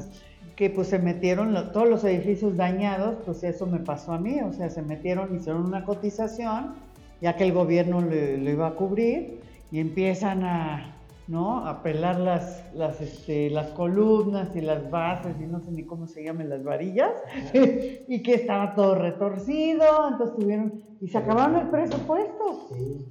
que 0.54 0.70
pues 0.70 0.88
se 0.88 0.98
metieron 0.98 1.52
lo- 1.54 1.70
todos 1.70 1.88
los 1.88 2.04
edificios 2.04 2.56
dañados, 2.56 3.16
pues 3.24 3.42
eso 3.42 3.66
me 3.66 3.78
pasó 3.78 4.12
a 4.12 4.18
mí, 4.18 4.40
o 4.40 4.52
sea, 4.52 4.68
se 4.70 4.82
metieron, 4.82 5.34
hicieron 5.34 5.64
una 5.66 5.84
cotización, 5.84 6.74
ya 7.20 7.36
que 7.36 7.44
el 7.44 7.52
gobierno 7.52 8.00
le 8.00 8.50
iba 8.50 8.68
a 8.68 8.74
cubrir, 8.74 9.40
y 9.72 9.80
empiezan 9.80 10.44
a, 10.44 10.94
¿no? 11.26 11.66
A 11.66 11.82
pelar 11.82 12.20
las, 12.20 12.62
las, 12.74 13.00
este, 13.00 13.48
las 13.48 13.68
columnas 13.70 14.54
y 14.54 14.60
las 14.60 14.90
bases, 14.90 15.34
y 15.40 15.46
no 15.46 15.60
sé 15.60 15.72
ni 15.72 15.84
cómo 15.84 16.06
se 16.06 16.22
llaman 16.22 16.50
las 16.50 16.62
varillas, 16.62 17.10
y 17.54 18.22
que 18.22 18.34
estaba 18.34 18.74
todo 18.74 18.94
retorcido, 18.94 20.10
entonces 20.10 20.36
tuvieron, 20.36 20.82
y 21.00 21.08
se 21.08 21.16
acabaron 21.16 21.56
el 21.56 21.68
presupuesto. 21.68 22.68
Sí. 22.68 23.06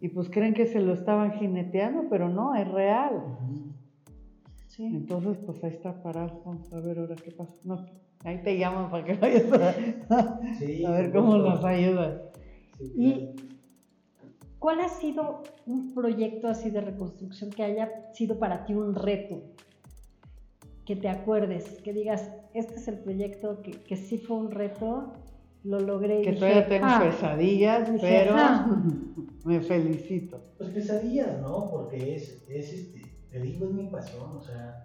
Y 0.00 0.08
pues 0.08 0.30
creen 0.30 0.54
que 0.54 0.66
se 0.66 0.80
lo 0.80 0.92
estaban 0.92 1.32
jineteando, 1.32 2.04
pero 2.08 2.28
no, 2.28 2.54
es 2.54 2.68
real. 2.68 3.22
Sí. 4.68 4.84
Entonces, 4.84 5.38
pues 5.44 5.64
ahí 5.64 5.70
está 5.70 6.02
parado. 6.02 6.42
Vamos 6.44 6.72
a 6.72 6.80
ver 6.80 6.98
ahora 6.98 7.16
qué 7.16 7.30
pasa. 7.30 7.54
No, 7.64 7.86
ahí 8.22 8.42
te 8.42 8.58
llaman 8.58 8.90
para 8.90 9.04
que 9.04 9.14
vayas 9.14 9.44
a, 10.10 10.40
Sí, 10.58 10.84
a 10.84 10.90
ver 10.90 11.12
cómo 11.12 11.38
nos 11.38 11.64
ayudas. 11.64 12.20
Sí, 12.78 13.32
claro. 13.32 13.53
¿Cuál 14.64 14.80
ha 14.80 14.88
sido 14.88 15.42
un 15.66 15.92
proyecto 15.92 16.48
así 16.48 16.70
de 16.70 16.80
reconstrucción 16.80 17.50
que 17.50 17.62
haya 17.64 17.86
sido 18.14 18.38
para 18.38 18.64
ti 18.64 18.72
un 18.72 18.94
reto? 18.94 19.42
Que 20.86 20.96
te 20.96 21.10
acuerdes, 21.10 21.82
que 21.82 21.92
digas, 21.92 22.30
este 22.54 22.76
es 22.76 22.88
el 22.88 23.00
proyecto 23.00 23.60
que, 23.60 23.72
que 23.72 23.94
sí 23.94 24.16
fue 24.16 24.38
un 24.38 24.50
reto, 24.50 25.12
lo 25.64 25.80
logré. 25.80 26.20
y 26.20 26.22
Que 26.22 26.30
dije, 26.30 26.40
todavía 26.40 26.66
tengo 26.66 26.86
"Ah". 26.88 26.98
pesadillas, 26.98 27.92
Dije, 27.92 28.06
pero 28.06 28.36
"Ah". 28.38 28.66
me 29.44 29.60
felicito. 29.60 30.40
Pues 30.56 30.70
pesadillas, 30.70 31.42
¿no? 31.42 31.68
Porque 31.70 32.14
es, 32.14 32.42
es 32.48 32.72
este, 32.72 33.02
te 33.32 33.40
digo, 33.40 33.66
es 33.66 33.72
mi 33.72 33.84
pasión, 33.88 34.30
o 34.34 34.40
sea, 34.40 34.82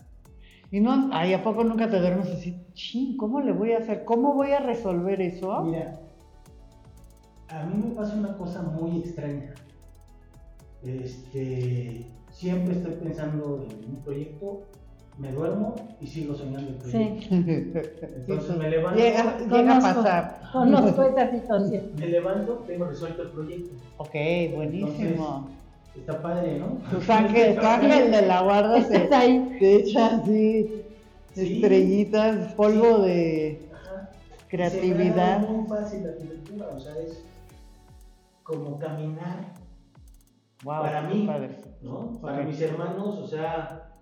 Y 0.72 0.82
no, 0.82 1.08
ay, 1.14 1.32
¿a 1.32 1.42
poco 1.42 1.64
nunca 1.64 1.90
te 1.90 2.02
duermes 2.02 2.28
así? 2.28 2.54
Chin, 2.74 3.16
¿cómo 3.16 3.40
le 3.40 3.54
voy 3.54 3.72
a 3.72 3.78
hacer? 3.78 4.04
¿Cómo 4.04 4.34
voy 4.34 4.52
a 4.52 4.60
resolver 4.60 5.22
eso? 5.22 5.64
Mira, 5.64 6.02
a 7.48 7.64
mí 7.64 7.82
me 7.84 7.96
pasa 7.96 8.14
una 8.16 8.38
cosa 8.38 8.62
muy 8.62 9.00
extraña. 9.00 9.54
Este, 10.84 12.06
siempre 12.32 12.76
estoy 12.78 12.94
pensando 12.94 13.68
en 13.70 13.90
un 13.90 14.02
proyecto, 14.04 14.62
me 15.18 15.32
duermo 15.32 15.76
y 16.00 16.08
sigo 16.08 16.34
soñando 16.36 16.70
el 16.70 16.76
proyecto. 16.76 17.22
Sí, 17.22 17.30
Entonces 17.32 18.58
me 18.58 18.70
levanto, 18.70 19.00
llega, 19.00 19.38
llega 19.40 19.78
a 19.78 19.82
pasar. 19.82 20.42
conozco 20.54 21.04
esa 21.04 21.32
situación. 21.32 21.84
me 21.98 22.08
levanto, 22.08 22.64
tengo 22.66 22.86
resuelto 22.86 23.24
el 23.24 23.30
proyecto. 23.30 23.72
Ok, 23.98 24.16
buenísimo. 24.56 25.50
Está 25.98 26.22
padre, 26.22 26.60
¿no? 26.60 26.78
Tus 26.90 27.10
ángeles, 27.10 27.60
tu 27.60 27.66
ángel 27.66 28.12
de 28.12 28.22
la 28.22 28.42
guarda 28.42 28.82
se, 28.84 29.00
te 29.00 29.76
echa 29.76 30.16
así 30.18 30.86
Sí. 31.36 31.56
estrellitas, 31.56 32.54
polvo 32.54 33.00
de 33.00 33.70
Ajá. 33.74 34.10
creatividad. 34.48 35.42
Se 35.42 35.42
me 35.42 35.48
da 35.48 35.52
muy 35.54 35.68
fácil 35.68 36.04
la 36.04 36.10
arquitectura, 36.10 36.68
o 36.76 36.80
sea, 36.80 36.98
es 36.98 37.24
como 38.44 38.80
caminar, 38.80 39.54
Wow, 40.64 40.82
Para 40.82 41.02
mí, 41.04 41.26
padre. 41.26 41.58
¿no? 41.82 42.20
Para 42.22 42.44
mis 42.44 42.60
hermanos, 42.62 43.18
o 43.18 43.28
sea, 43.28 43.94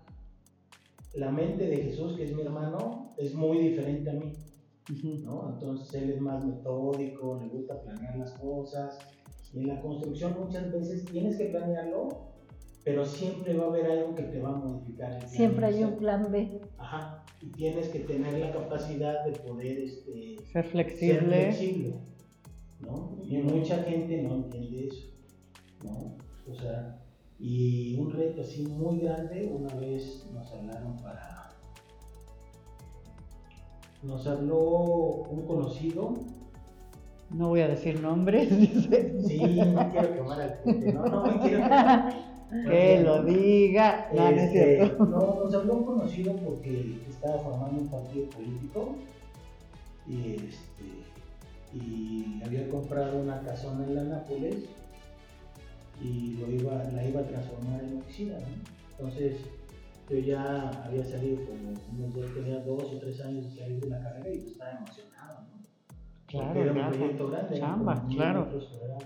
la 1.14 1.30
mente 1.30 1.66
de 1.66 1.76
Jesús, 1.76 2.16
que 2.16 2.24
es 2.24 2.34
mi 2.34 2.42
hermano, 2.42 3.10
es 3.16 3.34
muy 3.34 3.58
diferente 3.58 4.10
a 4.10 4.14
mí. 4.14 4.32
¿no? 5.22 5.50
Entonces 5.52 6.02
él 6.02 6.10
es 6.10 6.20
más 6.20 6.44
metódico, 6.44 7.38
le 7.40 7.48
gusta 7.48 7.80
planear 7.82 8.16
las 8.16 8.32
cosas. 8.32 8.98
Y 9.52 9.60
en 9.60 9.68
la 9.68 9.80
construcción 9.80 10.34
muchas 10.38 10.72
veces 10.72 11.04
tienes 11.06 11.36
que 11.36 11.46
planearlo, 11.46 12.08
pero 12.84 13.04
siempre 13.04 13.54
va 13.56 13.64
a 13.64 13.68
haber 13.68 13.86
algo 13.90 14.14
que 14.14 14.22
te 14.24 14.40
va 14.40 14.50
a 14.50 14.56
modificar. 14.56 15.12
el 15.12 15.18
plan 15.18 15.30
Siempre 15.30 15.66
hay 15.66 15.84
un 15.84 15.96
plan 15.96 16.32
B. 16.32 16.60
Ajá. 16.78 17.24
Y 17.40 17.46
tienes 17.52 17.88
que 17.88 18.00
tener 18.00 18.32
la 18.38 18.50
capacidad 18.52 19.24
de 19.24 19.32
poder 19.32 19.78
este, 19.78 20.36
Ser 20.38 20.46
ser 20.52 20.64
flexible. 20.64 21.20
flexible, 21.20 21.94
¿no? 22.80 23.16
Y 23.22 23.36
mucha 23.38 23.82
gente 23.84 24.22
no 24.22 24.34
entiende 24.36 24.88
eso, 24.88 25.06
¿no? 25.84 26.16
O 26.50 26.54
sea, 26.54 26.98
y 27.38 27.96
un 27.98 28.10
reto 28.10 28.42
así 28.42 28.62
muy 28.66 29.00
grande, 29.00 29.46
una 29.52 29.74
vez 29.74 30.26
nos 30.32 30.50
hablaron 30.52 30.96
para... 31.02 31.50
Nos 34.02 34.26
habló 34.26 34.60
un 34.60 35.46
conocido, 35.46 36.14
No 37.30 37.48
voy 37.48 37.60
a 37.60 37.68
decir 37.68 38.00
nombres, 38.00 38.48
dice. 38.58 39.20
sí, 39.26 39.38
no 39.60 39.90
quiero 39.90 40.14
quemar 40.14 40.40
al 40.40 40.56
gente, 40.64 40.92
no, 40.92 41.04
no 41.06 41.22
me 41.26 41.38
quiero 41.40 41.62
quemar. 41.64 42.14
Que 42.48 43.00
lo 43.04 43.24
diga. 43.24 44.08
No, 44.14 44.22
no 44.22 44.28
es 44.30 44.42
Este, 44.44 44.76
cierto. 44.76 45.04
no, 45.04 45.34
nos 45.44 45.52
habló 45.54 45.74
un 45.74 45.84
conocido 45.84 46.32
porque 46.36 46.98
estaba 47.06 47.38
formando 47.40 47.82
un 47.82 47.88
partido 47.88 48.24
político 48.30 48.94
y, 50.06 50.30
este, 50.36 51.04
y 51.74 52.40
había 52.42 52.66
comprado 52.70 53.20
una 53.20 53.38
casona 53.42 53.84
en 53.84 53.94
la 53.96 54.02
Nápoles 54.04 54.64
y 56.00 56.36
lo 56.38 56.50
iba, 56.50 56.84
la 56.84 57.04
iba 57.08 57.20
a 57.20 57.26
transformar 57.26 57.82
en 57.84 57.98
oficina. 57.98 58.34
¿no? 58.38 58.46
Entonces 58.98 59.40
yo 60.10 60.18
ya 60.18 60.70
había 60.84 61.04
salido 61.04 61.38
como 61.44 61.74
unos 61.98 62.14
dos, 62.14 62.34
tenía 62.34 62.60
dos 62.60 62.82
o 62.84 62.98
tres 62.98 63.20
años 63.20 63.44
de 63.54 63.60
salir 63.60 63.80
de 63.80 63.88
la 63.90 64.02
carrera 64.02 64.30
y 64.34 64.38
estaba 64.38 64.70
emocionado. 64.72 65.40
¿no? 65.42 65.58
Claro, 66.26 66.46
Porque 66.46 66.60
era 66.62 66.72
un 66.72 66.78
claro. 66.78 66.96
proyecto 66.98 67.30
grande. 67.30 67.58
Chamba, 67.58 68.06
claro. 68.08 68.44
metros 68.44 68.64
cuadrados. 68.68 69.04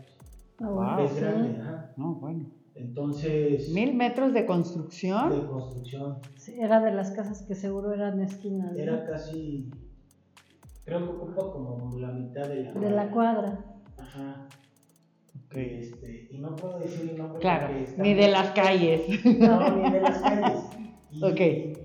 Ah, 0.60 0.68
Wow. 0.96 1.04
Es 1.06 1.10
sí. 1.12 1.20
grande, 1.20 1.60
ajá. 1.60 1.92
No, 1.96 2.14
bueno. 2.14 2.46
Entonces, 2.74 3.68
Mil 3.70 3.94
metros 3.94 4.32
de 4.32 4.40
de 4.40 4.46
construcción. 4.46 5.46
construcción. 5.48 6.18
Sí, 6.36 6.54
Era 6.58 6.80
de 6.80 6.92
las 6.92 7.10
casas 7.10 7.42
que 7.42 7.54
seguro 7.54 7.92
eran 7.92 8.20
esquinas. 8.20 8.72
¿no? 8.72 8.78
Era 8.78 9.04
casi, 9.06 9.70
creo 10.84 10.98
que 11.00 11.04
ocupa 11.16 11.52
como 11.52 11.98
la 11.98 12.08
mitad 12.12 12.48
de 12.48 12.64
la 12.64 12.72
De 12.72 12.90
la 12.90 13.10
cuadra. 13.10 13.58
Ajá. 13.98 14.48
Este, 15.54 16.28
y 16.30 16.38
no 16.38 16.56
puedo 16.56 16.78
decir 16.78 17.10
el 17.10 17.18
nombre 17.18 17.40
Claro, 17.40 17.68
ni 17.96 18.14
de 18.14 18.28
las 18.28 18.50
calles. 18.52 19.02
No, 19.24 19.76
ni 19.76 19.90
de 19.90 20.00
las 20.00 20.18
calles. 20.22 20.64
Y, 21.12 21.22
Ok. 21.22 21.78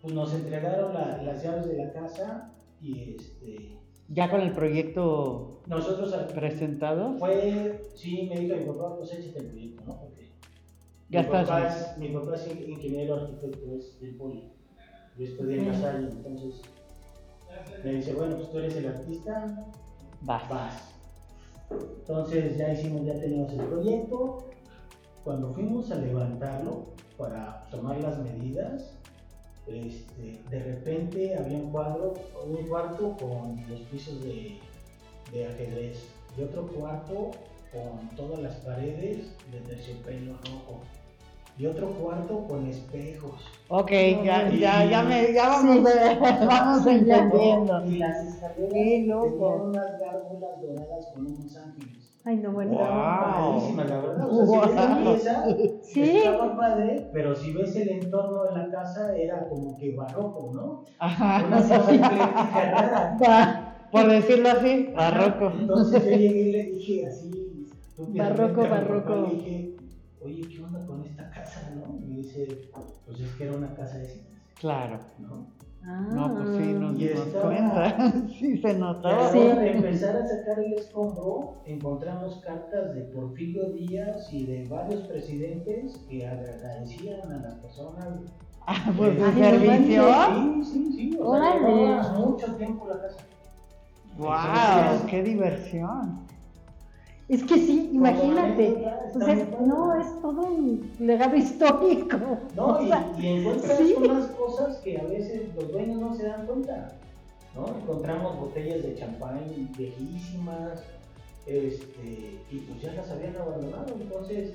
Pues 0.00 0.14
nos 0.14 0.34
entregaron 0.34 0.92
la- 0.94 1.22
las 1.22 1.40
llaves 1.44 1.68
de 1.68 1.76
la 1.76 1.92
casa 1.92 2.52
y 2.80 3.14
este, 3.14 3.78
Ya 4.08 4.28
con 4.28 4.40
el 4.40 4.50
proyecto 4.50 5.60
nosotros 5.66 6.12
presentado. 6.34 7.14
fue, 7.20 7.80
sí, 7.94 8.26
me 8.28 8.40
dijo 8.40 8.56
mi 8.56 8.64
papá, 8.64 8.96
pues 8.98 9.12
échate 9.12 9.38
el 9.38 9.46
proyecto, 9.46 9.84
¿no? 9.86 10.00
Porque 10.00 10.28
Ya 11.08 11.20
mi, 11.20 11.26
estás 11.26 11.46
papá 11.48 11.66
es, 11.68 11.98
mi 11.98 12.08
papá 12.08 12.34
es 12.34 12.46
in- 12.50 12.70
ingeniero 12.72 13.14
arquitecto, 13.14 13.74
es 13.76 14.00
del 14.00 14.16
poli. 14.16 14.50
Yo 15.16 15.24
estudié 15.24 15.58
en 15.68 15.74
Salle, 15.76 16.08
entonces 16.10 16.62
me 17.84 17.92
dice, 17.92 18.14
bueno, 18.14 18.36
pues 18.38 18.50
tú 18.50 18.58
eres 18.58 18.74
el 18.74 18.86
artista, 18.88 19.66
Vas. 20.22 20.48
vas. 20.48 20.94
Entonces 21.98 22.56
ya 22.56 22.72
hicimos, 22.72 23.04
ya 23.04 23.18
teníamos 23.20 23.52
el 23.52 23.60
proyecto. 23.66 24.50
Cuando 25.24 25.52
fuimos 25.54 25.90
a 25.90 25.96
levantarlo 25.96 26.86
para 27.16 27.68
tomar 27.70 28.00
las 28.00 28.18
medidas, 28.18 28.94
este, 29.66 30.40
de 30.50 30.62
repente 30.62 31.36
había 31.36 31.58
un 31.58 31.72
un 32.46 32.66
cuarto 32.68 33.16
con 33.16 33.62
los 33.68 33.80
pisos 33.82 34.20
de, 34.22 34.58
de 35.32 35.46
ajedrez 35.46 36.08
y 36.36 36.42
otro 36.42 36.66
cuarto 36.66 37.30
con 37.70 38.08
todas 38.16 38.40
las 38.40 38.56
paredes 38.56 39.34
de 39.50 39.60
terciopelo 39.60 40.32
rojo 40.32 40.80
y 41.58 41.66
otro 41.66 41.88
cuarto 41.92 42.46
con 42.48 42.66
espejos. 42.66 43.32
Ok, 43.68 43.90
ya, 44.24 44.50
Y- 44.52 44.58
ya, 44.58 44.84
ya, 44.90 45.02
me, 45.02 45.32
ya 45.32 45.48
vamos, 45.48 45.84
vamos 46.46 46.86
entendiendo. 46.86 47.84
Y 47.86 47.98
las 47.98 48.26
escaleras 48.26 48.72
Qué 48.72 49.04
loco. 49.06 49.28
tenían 49.30 49.60
unas 49.68 50.00
gárgolas 50.00 50.62
doradas 50.62 51.06
con 51.14 51.26
unos 51.26 51.56
ángeles. 51.56 51.98
Ay, 52.24 52.36
no, 52.36 52.52
bueno. 52.52 52.72
Wow. 52.72 52.82
Padrísimas, 52.84 53.90
la 53.90 54.00
verdad. 54.00 54.28
O 54.30 54.46
sea, 54.46 54.64
si 54.64 55.02
ves 55.08 55.24
la 55.24 55.44
pieza, 55.44 55.44
Sí. 55.82 56.16
estaba 56.18 56.56
padre, 56.56 57.10
pero 57.12 57.34
si 57.34 57.52
ves 57.52 57.74
el 57.76 57.88
entorno 57.88 58.44
de 58.44 58.52
la 58.58 58.70
casa, 58.70 59.16
era 59.16 59.48
como 59.48 59.76
que 59.76 59.94
barroco, 59.96 60.52
¿no? 60.54 60.84
Ajá. 61.00 61.44
Una 61.46 61.56
cosa 61.56 61.76
ecléctica 61.78 63.74
Por 63.90 64.08
decirlo 64.08 64.48
así, 64.50 64.88
barroco. 64.94 65.52
Entonces 65.58 66.04
yo 66.04 66.10
llegué 66.10 66.40
y 66.40 66.52
le 66.52 66.62
dije 66.64 67.06
así, 67.06 67.66
Barroco, 68.16 68.62
barroco. 68.68 69.14
Le 69.16 69.34
dije, 69.34 69.76
oye, 70.24 70.42
¿qué 70.48 70.62
onda 70.62 70.84
con 70.86 71.02
esta 71.02 71.30
casa, 71.30 71.70
no? 71.74 71.96
Y 71.96 72.00
me 72.08 72.16
dice, 72.16 72.70
pues 73.06 73.20
es 73.20 73.30
que 73.34 73.44
era 73.44 73.56
una 73.56 73.74
casa 73.74 73.98
de 73.98 74.06
citas, 74.06 74.32
Claro. 74.60 74.98
¿no? 75.18 75.46
Ah. 75.84 76.08
No, 76.12 76.32
pues 76.36 76.56
sí, 76.58 76.72
nos, 76.74 76.96
Y 77.00 77.04
nos 77.06 77.26
estaba- 77.26 77.44
cuenta. 77.46 77.96
Sí, 78.38 78.58
se 78.58 78.68
Y 78.68 78.70
a 78.70 78.78
notó. 78.78 79.08
la 79.08 79.32
Sí. 79.32 79.38
de 79.40 79.70
empezar 79.72 80.16
a 80.16 80.26
sacar 80.28 80.58
el 80.60 80.74
escombro, 80.74 81.62
encontramos 81.66 82.36
cartas 82.44 82.94
de 82.94 83.00
Porfirio 83.02 83.70
Díaz 83.72 84.32
y 84.32 84.46
de 84.46 84.68
varios 84.68 85.00
presidentes 85.08 85.96
que 86.08 86.24
agradecían 86.26 87.32
a 87.32 87.38
las 87.38 87.54
personas. 87.56 88.06
Ah, 88.64 88.92
por 88.96 89.12
su 89.16 89.24
Ay, 89.24 89.32
no 89.34 89.40
servicio. 89.40 90.04
Sí, 90.64 90.64
sí, 90.72 90.92
sí. 90.92 91.18
O 91.20 91.34
sea, 91.36 92.12
mucho 92.16 92.54
tiempo 92.54 92.86
la 92.86 93.00
casa. 93.00 93.16
¡Wow! 94.18 95.06
¡Qué 95.08 95.22
diversión! 95.22 96.20
Es 97.28 97.42
que 97.44 97.54
sí, 97.54 97.90
imagínate. 97.92 98.84
Entonces, 99.06 99.46
no, 99.60 100.00
es 100.00 100.20
todo 100.20 100.42
un 100.42 100.90
legado 100.98 101.36
histórico. 101.36 102.18
No, 102.56 102.80
y, 102.82 103.26
encuentras 103.26 103.80
unas 103.96 104.26
cosas 104.32 104.76
que 104.78 104.98
a 104.98 105.04
veces 105.04 105.54
los 105.54 105.70
dueños 105.70 106.00
no 106.00 106.14
se 106.14 106.24
dan 106.24 106.46
cuenta. 106.46 106.92
¿no? 107.54 107.66
Encontramos 107.68 108.38
botellas 108.38 108.82
de 108.82 108.94
champán 108.96 109.40
viejísimas, 109.76 110.82
este, 111.46 112.38
y 112.50 112.58
pues 112.58 112.82
ya 112.82 112.92
las 112.94 113.10
habían 113.10 113.36
abandonado. 113.36 113.94
Entonces, 114.00 114.54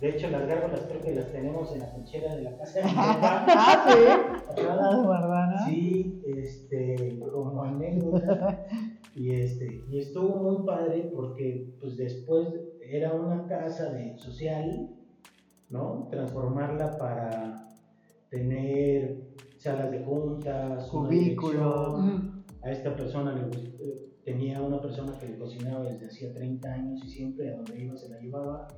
de 0.00 0.10
hecho, 0.10 0.28
las 0.28 0.46
gárgolas 0.46 0.80
creo 0.88 1.00
que 1.00 1.14
las 1.14 1.32
tenemos 1.32 1.72
en 1.72 1.80
la 1.80 1.90
conchera 1.90 2.34
de 2.34 2.42
la 2.42 2.56
casa 2.56 2.80
de 2.80 2.84
mi 2.84 2.92
papá. 2.94 3.44
ah, 3.48 3.86
sí. 3.88 4.62
Las 4.62 5.66
Sí, 5.66 6.22
este, 6.26 7.20
como 7.32 7.62
anécdota. 7.62 8.66
Y, 9.14 9.30
este, 9.30 9.84
y 9.88 9.98
estuvo 9.98 10.36
muy 10.36 10.66
padre 10.66 11.10
porque 11.14 11.74
pues 11.80 11.96
después 11.96 12.48
era 12.80 13.12
una 13.14 13.46
casa 13.46 13.90
de 13.92 14.18
social, 14.18 14.90
¿no? 15.70 16.08
Transformarla 16.10 16.98
para 16.98 17.68
tener 18.28 19.34
salas 19.58 19.90
de 19.90 20.00
juntas, 20.00 20.88
cubículos. 20.88 22.00
A 22.62 22.70
esta 22.70 22.96
persona 22.96 23.34
le 23.34 23.50
tenía 24.24 24.60
una 24.62 24.80
persona 24.80 25.16
que 25.18 25.28
le 25.28 25.38
cocinaba 25.38 25.84
desde 25.84 26.06
hacía 26.06 26.32
30 26.32 26.72
años 26.72 27.04
y 27.04 27.08
siempre 27.08 27.50
a 27.50 27.56
donde 27.56 27.84
iba 27.84 27.96
se 27.96 28.08
la 28.08 28.18
llevaba. 28.20 28.68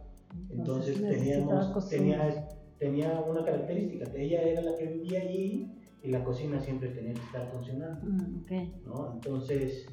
Entonces, 0.50 1.00
teníamos, 1.00 1.88
tenía, 1.88 2.49
tenía 2.78 3.21
una 3.21 3.45
característica, 3.45 4.11
ella 4.14 4.43
era 4.43 4.61
la 4.61 4.76
que 4.76 4.87
vivía 4.87 5.21
allí 5.23 5.73
y 6.02 6.09
la 6.11 6.23
cocina 6.25 6.61
siempre 6.61 6.90
tenía 6.90 7.14
que 7.14 7.21
estar 7.21 7.50
funcionando. 7.50 8.07
Mm, 8.07 8.45
¿no? 8.85 9.12
Entonces, 9.14 9.87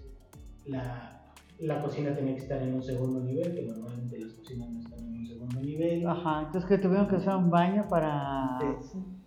la, 0.65 1.13
la 1.59 1.81
cocina 1.81 2.13
tenía 2.15 2.35
que 2.35 2.41
estar 2.41 2.61
en 2.61 2.73
un 2.73 2.83
segundo 2.83 3.19
nivel, 3.21 3.53
que 3.53 3.61
normalmente 3.63 4.19
las 4.19 4.33
cocinas 4.33 4.69
no 4.69 4.79
están 4.79 4.99
en 4.99 5.19
un 5.19 5.27
segundo 5.27 5.61
nivel. 5.61 6.07
Ajá, 6.07 6.43
entonces 6.45 6.65
que 6.69 6.77
tuvieron 6.77 7.07
que 7.07 7.15
usar 7.15 7.37
un 7.37 7.49
baño 7.49 7.87
para... 7.89 8.59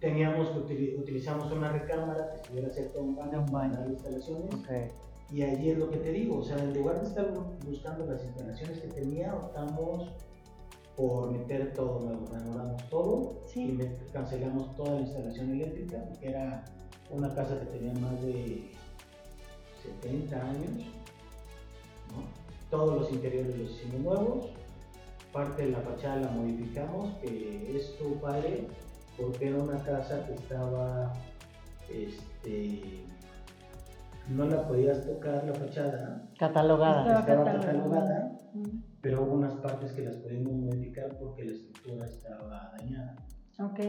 teníamos 0.01 0.51
que 0.51 0.97
utilizamos 0.99 1.51
una 1.53 1.73
recámara 1.73 2.31
que 2.31 2.37
estuviera 2.37 2.71
cerca 2.71 2.95
de 2.95 3.01
un 3.01 3.17
baño, 3.17 3.47
para 3.47 3.69
las 3.69 3.89
instalaciones. 3.89 4.55
Okay. 4.55 4.89
Y 5.33 5.43
allí 5.43 5.71
es 5.71 5.79
lo 5.79 5.91
que 5.91 5.97
te 5.97 6.13
digo, 6.13 6.39
o 6.39 6.45
sea, 6.45 6.57
en 6.59 6.73
lugar 6.73 7.01
de 7.01 7.09
estar 7.09 7.33
buscando 7.65 8.07
las 8.07 8.25
instalaciones 8.25 8.79
que 8.79 8.89
tenía, 8.89 9.35
optamos 9.35 10.13
por 10.97 11.31
meter 11.31 11.75
todo 11.75 12.01
nuevo, 12.01 12.27
renovamos 12.33 12.89
todo 12.89 13.43
y 13.55 13.77
cancelamos 14.13 14.75
toda 14.77 14.95
la 14.95 15.01
instalación 15.01 15.51
eléctrica, 15.51 16.09
que 16.21 16.29
era 16.29 16.65
una 17.11 17.35
casa 17.35 17.59
que 17.59 17.67
tenía 17.67 17.93
más 17.95 18.21
de 18.23 18.71
70 20.01 20.37
años 20.37 20.87
todos 22.77 22.95
los 22.95 23.11
interiores 23.11 23.59
los 23.59 23.71
hicimos 23.71 24.01
nuevos, 24.03 24.47
parte 25.33 25.65
de 25.65 25.73
la 25.73 25.81
fachada 25.81 26.21
la 26.21 26.31
modificamos, 26.31 27.15
que 27.23 27.75
es 27.75 27.97
su 27.99 28.21
padre, 28.21 28.69
porque 29.17 29.49
era 29.49 29.57
una 29.57 29.83
casa 29.83 30.27
que 30.27 30.35
estaba, 30.35 31.13
este, 31.91 33.05
no 34.29 34.45
la 34.45 34.69
podías 34.69 35.07
tocar 35.07 35.45
la 35.45 35.55
fachada. 35.55 36.29
Catalogada. 36.39 37.21
Estaba, 37.21 37.45
catalogada, 37.45 38.39
pero 39.01 39.23
hubo 39.23 39.33
unas 39.33 39.55
partes 39.55 39.93
que 39.93 40.03
las 40.03 40.17
pudimos 40.17 40.53
modificar 40.53 41.17
porque 41.19 41.45
la 41.45 41.53
estructura 41.53 42.05
estaba 42.05 42.73
dañada. 42.79 43.17
Ok. 43.59 43.81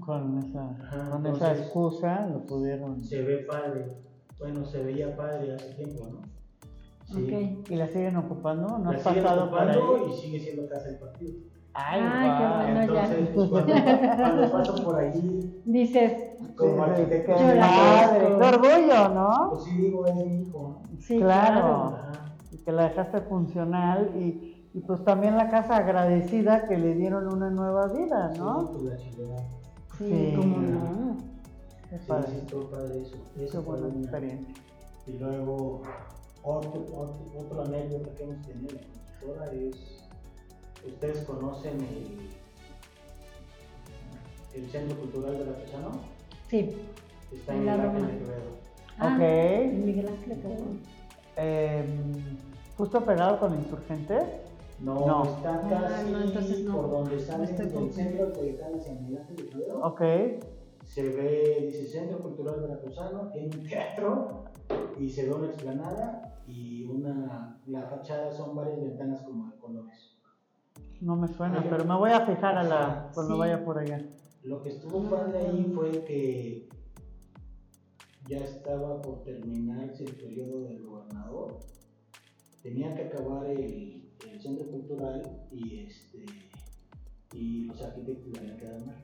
Con, 0.00 0.38
esa, 0.38 1.10
con 1.10 1.26
esa 1.26 1.52
excusa 1.52 2.26
lo 2.28 2.46
pudieron. 2.46 2.98
Se 2.98 3.20
ve 3.22 3.44
padre. 3.44 3.88
Bueno, 4.38 4.64
se 4.64 4.82
veía 4.82 5.14
padre 5.14 5.54
hace 5.54 5.74
tiempo, 5.74 6.08
¿no? 6.08 6.41
¿Y 7.18 7.76
la 7.76 7.88
siguen 7.88 8.16
ocupando? 8.16 8.78
¿No 8.78 8.92
la 8.92 8.98
has 8.98 9.04
pasado 9.04 9.50
para 9.50 9.74
y 9.74 10.12
sigue 10.20 10.40
siendo 10.40 10.68
casa 10.68 10.88
del 10.88 10.98
partido. 10.98 11.34
Ay, 11.74 12.00
qué 12.00 12.46
bueno 12.54 12.80
Entonces, 12.82 13.28
ya. 13.28 13.34
Pues, 13.34 13.48
cuando, 13.48 13.72
cuando, 14.16 14.52
paso 14.52 14.84
por 14.84 14.96
allí, 14.96 15.62
dices, 15.64 16.36
como 16.54 16.84
arquitecto, 16.84 17.34
qué 17.34 17.54
madre, 17.54 18.26
qué 18.26 18.44
orgullo, 18.44 19.08
¿no? 19.08 19.50
Pues 19.50 19.64
sí, 19.64 19.76
digo, 19.78 20.06
es 20.06 20.14
mi 20.14 20.42
hijo. 20.42 20.82
Sí, 20.98 21.18
claro. 21.18 21.96
Y 22.50 22.58
que 22.58 22.72
la 22.72 22.88
dejaste 22.88 23.22
funcional 23.22 24.10
y, 24.16 24.68
y, 24.74 24.80
pues 24.80 25.02
también 25.04 25.38
la 25.38 25.48
casa 25.48 25.76
agradecida 25.76 26.66
que 26.66 26.76
le 26.76 26.94
dieron 26.94 27.32
una 27.32 27.48
nueva 27.48 27.86
vida, 27.88 28.32
¿no? 28.36 28.66
Sí, 28.66 28.72
pues 28.72 28.84
la. 28.84 28.98
Sí, 29.98 30.06
sí, 30.08 30.34
cómo 30.36 30.56
no. 30.58 31.16
Es 31.90 32.02
sí, 32.02 32.08
padre. 32.08 32.28
Sí, 32.28 32.46
todo 32.50 32.70
padre 32.70 33.02
eso. 33.02 33.16
Eso 33.38 33.62
fue 33.62 33.80
buena 33.80 33.98
experiencia. 33.98 34.54
Y 35.06 35.18
luego 35.18 35.82
otro, 36.42 36.84
otro, 36.94 37.16
otra 37.38 37.64
anécdota 37.64 38.14
que 38.14 38.22
hemos 38.24 38.42
tenido 38.46 38.68
en 38.70 38.76
la 38.76 38.82
constructora 38.82 39.52
es, 39.52 39.76
ustedes 40.86 41.24
conocen 41.24 41.76
el, 41.80 42.30
el 44.62 44.70
Centro 44.70 44.98
Cultural 44.98 45.38
de 45.38 45.44
la 45.46 45.56
Pesano. 45.56 45.90
Sí. 46.48 46.76
Está 47.32 47.54
en, 47.54 47.64
de 47.64 47.72
Quevedo. 47.72 48.62
Ah, 48.98 49.14
ok. 49.14 49.74
Miguel 49.84 50.08
Ángel 50.08 50.28
de 50.28 50.40
Quevedo. 50.40 50.64
Eh, 51.36 51.84
justo 52.76 53.04
pegado 53.04 53.38
con 53.38 53.54
Insurgentes. 53.54 54.24
No, 54.80 55.06
no, 55.06 55.24
está 55.24 55.62
ah, 55.64 55.68
casi 55.68 56.10
no, 56.10 56.22
entonces 56.22 56.60
no. 56.64 56.74
por 56.74 56.90
donde 56.90 57.20
sale 57.20 57.44
el 57.44 57.56
centro 57.92 58.26
de 58.26 58.60
hacia 58.60 58.94
Miguel 58.94 59.18
Ángel 59.18 59.36
de 59.36 59.48
Quevedo. 59.48 59.80
Ok. 59.82 60.02
Se 60.84 61.08
ve, 61.08 61.68
dice 61.68 61.86
Centro 61.86 62.18
Cultural 62.18 62.60
Veracruzano, 62.60 63.30
tiene 63.30 63.56
un 63.56 63.66
teatro 63.66 64.44
y 64.98 65.08
se 65.08 65.24
ve 65.24 65.32
una 65.32 65.46
explanada 65.46 66.31
y 66.52 66.84
una, 66.84 67.58
la 67.66 67.82
fachada 67.86 68.30
son 68.30 68.54
varias 68.54 68.78
ventanas 68.78 69.22
como 69.22 69.50
de 69.50 69.56
colores. 69.56 70.18
No 71.00 71.16
me 71.16 71.26
suena, 71.26 71.64
pero 71.68 71.84
me 71.86 71.96
voy 71.96 72.10
a 72.10 72.26
fijar 72.26 72.58
a 72.58 72.62
la, 72.62 73.10
cuando 73.14 73.38
vaya 73.38 73.64
por 73.64 73.78
allá. 73.78 74.04
Lo 74.44 74.62
que 74.62 74.68
estuvo 74.68 75.02
padre 75.08 75.38
ahí 75.38 75.72
fue 75.74 76.04
que 76.04 76.68
ya 78.28 78.38
estaba 78.38 79.00
por 79.00 79.22
terminarse 79.22 80.04
el 80.04 80.14
periodo 80.14 80.64
del 80.64 80.82
gobernador. 80.82 81.58
Tenía 82.62 82.94
que 82.94 83.04
acabar 83.04 83.46
el, 83.46 84.12
el 84.30 84.40
centro 84.40 84.70
cultural 84.70 85.48
y, 85.50 85.80
este, 85.86 86.26
y 87.32 87.64
los 87.64 87.80
arquitectos 87.80 88.38
habían 88.38 88.58
quedado 88.58 88.84
mal. 88.84 89.02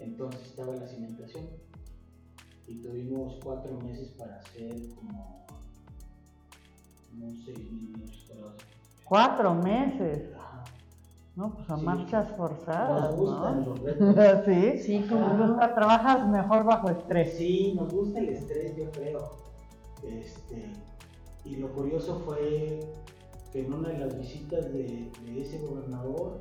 Entonces 0.00 0.42
estaba 0.44 0.74
la 0.74 0.88
cimentación 0.88 1.44
y 2.66 2.82
tuvimos 2.82 3.38
cuatro 3.44 3.78
meses 3.78 4.10
para 4.18 4.40
hacer 4.40 4.88
como 4.96 5.46
no 7.14 7.30
sé, 7.44 7.54
Cuatro 9.04 9.54
meses. 9.54 10.30
No, 11.34 11.54
pues 11.54 11.68
a 11.70 11.76
marchas 11.76 12.30
forzadas. 12.36 13.10
Nos 13.10 13.16
gustan 13.16 13.64
los 13.64 13.80
retos. 14.14 14.44
sí, 14.46 14.78
sí, 14.78 15.06
como 15.08 15.46
gusta, 15.46 15.74
trabajas 15.74 16.28
mejor 16.28 16.64
bajo 16.64 16.90
estrés. 16.90 17.34
Sí, 17.36 17.72
nos 17.74 17.92
gusta 17.92 18.18
el 18.18 18.28
estrés, 18.30 18.76
yo 18.76 18.90
creo. 18.90 19.36
Este, 20.02 20.72
y 21.44 21.56
lo 21.56 21.72
curioso 21.72 22.20
fue 22.24 22.80
que 23.52 23.64
en 23.64 23.72
una 23.72 23.88
de 23.90 23.98
las 23.98 24.18
visitas 24.18 24.72
de, 24.72 25.10
de 25.24 25.40
ese 25.40 25.58
gobernador, 25.66 26.40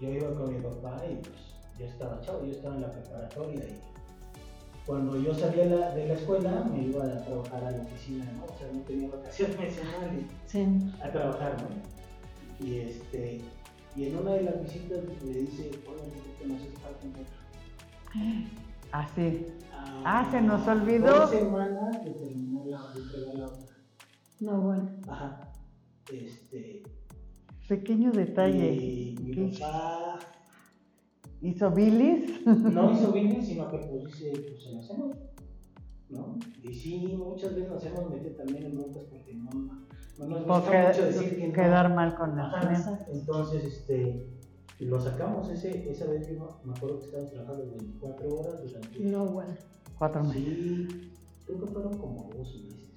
yo 0.00 0.08
iba 0.10 0.34
con 0.34 0.54
mi 0.54 0.60
papá 0.60 1.02
y 1.10 1.16
pues 1.16 1.54
ya 1.78 1.86
estaba 1.86 2.20
chavo, 2.20 2.44
yo 2.44 2.52
estaba 2.52 2.76
en 2.76 2.82
la 2.82 2.92
preparatoria 2.92 3.64
y 3.64 3.80
cuando 4.88 5.20
yo 5.20 5.34
salía 5.34 5.64
de 5.64 5.76
la, 5.76 5.94
de 5.94 6.08
la, 6.08 6.14
escuela 6.14 6.64
me 6.64 6.84
iba 6.84 7.04
a 7.04 7.22
trabajar 7.22 7.62
a 7.62 7.70
la 7.72 7.82
oficina, 7.82 8.24
¿no? 8.38 8.46
O 8.46 8.58
sea, 8.58 8.72
no 8.72 8.80
tenía 8.80 9.10
vacaciones 9.10 9.74
sí. 10.46 10.66
a 11.02 11.12
trabajar, 11.12 11.56
¿no? 11.60 12.66
Y 12.66 12.76
este, 12.78 13.42
y 13.94 14.06
en 14.06 14.16
una 14.16 14.30
de 14.32 14.44
las 14.44 14.62
visitas 14.62 15.00
me 15.22 15.30
dice, 15.30 15.72
oye, 15.86 16.10
¿qué 16.38 16.46
nos 16.46 16.62
hace 16.62 16.70
falta 16.70 17.06
un 17.06 18.48
Ah, 18.90 19.06
sí. 19.14 19.46
Ah, 19.74 20.02
ah, 20.06 20.28
se 20.30 20.40
nos 20.40 20.66
olvidó. 20.66 21.18
Dos 21.18 21.30
semanas 21.32 22.02
de 22.02 22.10
terminar 22.10 22.64
la, 22.64 22.78
de 22.94 23.26
obra. 23.26 23.48
No, 24.40 24.60
bueno. 24.62 24.90
Ajá. 25.06 25.52
Este. 26.10 26.82
Pequeño 27.68 28.10
detalle. 28.10 28.72
Y 28.72 29.16
mi 29.20 29.52
papá 29.52 30.18
¿Hizo 31.40 31.70
bilis? 31.70 32.46
No 32.46 32.92
hizo 32.92 33.12
bilis, 33.12 33.46
sino 33.46 33.70
que 33.70 33.78
pues 33.78 34.06
dice, 34.06 34.32
pues 34.32 34.62
se 34.62 34.72
lo 34.72 34.80
hacemos. 34.80 35.16
¿No? 36.08 36.38
Y 36.62 36.72
sí, 36.72 37.14
muchas 37.18 37.54
veces 37.54 37.70
nos 37.70 37.84
hemos 37.84 38.10
metido 38.10 38.34
también 38.34 38.64
en 38.64 38.78
broncas 38.78 39.04
porque 39.10 39.34
no, 39.34 39.50
no 39.50 40.26
nos 40.26 40.46
gusta 40.46 40.88
mucho 40.88 41.04
decir 41.04 41.36
que 41.36 41.52
Quedar 41.52 41.94
mal 41.94 42.14
con 42.16 42.36
la 42.36 42.46
Ajá, 42.46 43.06
Entonces, 43.12 43.64
este, 43.64 44.26
lo 44.80 45.00
sacamos 45.00 45.48
ese, 45.50 45.90
esa 45.90 46.06
vez, 46.06 46.28
yo 46.28 46.60
me 46.64 46.72
acuerdo 46.72 46.98
que 47.00 47.04
estábamos 47.06 47.32
trabajando 47.32 47.70
24 47.70 48.28
horas 48.36 48.62
durante... 48.62 49.00
No, 49.00 49.26
bueno. 49.26 49.54
Cuatro 49.98 50.24
meses. 50.24 50.44
Sí, 50.44 51.12
creo 51.44 51.60
que 51.60 51.66
fueron 51.66 51.98
como 51.98 52.30
dos 52.34 52.54
meses. 52.64 52.90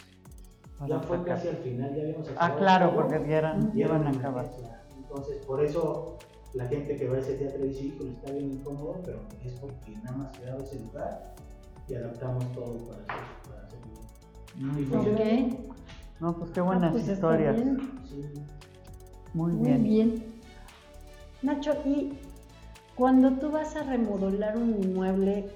ya 0.88 0.99
fue 0.99 1.23
casi 1.23 1.47
al 1.49 1.58
final, 1.58 1.93
ya 1.95 2.01
habíamos 2.04 2.30
Ah, 2.38 2.56
claro, 2.56 2.95
porque 2.95 3.19
ya, 3.27 3.38
eran, 3.38 3.73
ya 3.73 3.86
iban 3.86 4.08
a 4.08 4.12
acabar. 4.12 4.49
Entonces, 4.97 5.45
por 5.45 5.63
eso 5.63 6.17
la 6.53 6.67
gente 6.67 6.95
que 6.97 7.07
va 7.07 7.17
a 7.17 7.19
ese 7.19 7.33
teatro 7.35 7.63
dice, 7.63 7.85
híjole, 7.85 8.11
está 8.11 8.31
bien 8.31 8.51
incómodo, 8.51 9.01
pero 9.05 9.19
es 9.43 9.53
porque 9.53 9.91
nada 10.03 10.17
más 10.17 10.37
quedaba 10.37 10.61
ese 10.63 10.79
lugar 10.79 11.33
y 11.87 11.93
adaptamos 11.95 12.51
todo 12.53 12.77
para 12.87 13.01
hacer, 13.03 13.25
para 13.47 13.67
hacerlo. 13.67 14.79
¿Y 15.49 15.57
No, 16.19 16.37
pues 16.37 16.51
qué 16.51 16.61
buenas 16.61 16.89
Ah, 16.89 16.91
pues 16.91 17.07
historias. 17.07 17.55
bien. 17.55 17.77
Sí. 18.07 18.23
Muy, 19.33 19.53
Muy 19.53 19.67
bien. 19.69 19.83
bien. 19.83 20.23
Nacho, 21.41 21.73
y 21.85 22.13
cuando 22.95 23.31
tú 23.39 23.49
vas 23.49 23.75
a 23.75 23.83
remodelar 23.83 24.57
un 24.57 24.83
inmueble, 24.83 25.49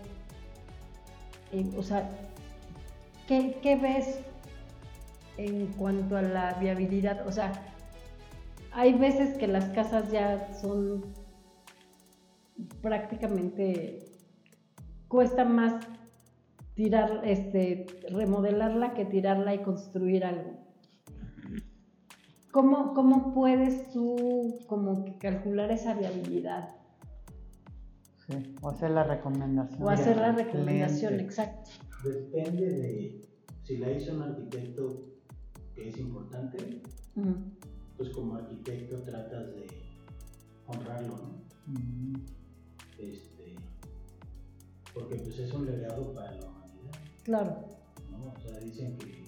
eh, 1.52 1.70
o 1.78 1.84
sea, 1.84 2.10
¿qué, 3.28 3.60
qué 3.62 3.76
ves 3.76 4.20
en 5.38 5.68
cuanto 5.74 6.16
a 6.18 6.22
la 6.22 6.54
viabilidad? 6.54 7.28
O 7.28 7.32
sea, 7.32 7.52
hay 8.76 8.92
veces 8.94 9.38
que 9.38 9.48
las 9.48 9.66
casas 9.70 10.12
ya 10.12 10.54
son 10.54 11.14
prácticamente 12.82 14.06
cuesta 15.08 15.46
más 15.46 15.88
tirar, 16.74 17.22
este, 17.24 17.86
remodelarla 18.12 18.94
que 18.94 19.06
tirarla 19.06 19.56
y 19.56 19.60
construir 19.60 20.26
algo. 20.26 20.60
¿Cómo, 22.52 22.94
¿Cómo 22.94 23.34
puedes 23.34 23.92
tú 23.92 24.60
como 24.68 25.06
que 25.06 25.18
calcular 25.20 25.72
esa 25.72 25.94
viabilidad? 25.94 26.76
Sí, 28.28 28.56
o 28.62 28.70
hacer 28.70 28.92
la 28.92 29.04
recomendación. 29.04 29.84
O 29.84 29.90
hacer 29.90 30.18
la 30.18 30.34
recomendación, 30.34 31.14
cliente. 31.14 31.24
exacto. 31.24 31.70
Depende 32.04 32.70
de 32.70 33.22
si 33.64 33.78
la 33.78 33.92
hizo 33.92 34.14
un 34.14 34.22
arquitecto 34.22 35.14
que 35.74 35.90
es 35.90 35.98
importante. 35.98 36.82
Pues 37.98 38.10
como 38.10 38.36
arquitecto 38.36 38.98
tratas 39.04 39.48
de 39.56 39.68
honrarlo, 40.68 41.18
¿no? 41.18 41.46
Mm, 41.68 42.16
Este, 43.00 43.56
porque 44.94 45.16
pues 45.16 45.38
es 45.40 45.52
un 45.54 45.66
legado 45.66 46.14
para 46.14 46.32
la 46.34 46.46
humanidad, 46.48 46.92
Claro, 47.24 47.56
¿no? 48.12 48.34
O 48.34 48.40
sea, 48.42 48.60
dicen 48.60 48.98
que 48.98 49.26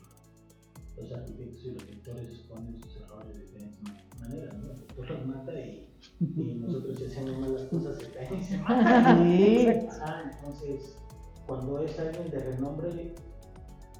los 1.01 1.12
arquitectos 1.12 1.63
y 1.65 1.71
los 1.71 1.84
pintores 1.84 2.30
esconden 2.32 2.82
sus 2.82 2.95
errores 3.01 3.36
de 3.36 3.41
diferentes 3.43 3.84
ma- 3.84 4.03
maneras, 4.19 4.53
¿no? 4.58 4.71
El 4.71 4.77
doctor 4.80 5.10
los 5.12 5.27
mata 5.27 5.53
y, 5.60 5.88
y 6.19 6.56
nosotros 6.56 6.97
si 6.97 7.06
hacemos 7.06 7.38
malas 7.39 7.62
cosas 7.63 7.97
se 7.99 8.12
caen 8.12 8.34
y 8.39 8.43
se 8.43 8.58
matan. 8.60 9.38
Sí, 9.38 9.67
Ah, 10.01 10.32
entonces, 10.34 10.95
cuando 11.45 11.80
es 11.84 11.99
alguien 11.99 12.30
de 12.32 12.39
renombre, 12.39 13.15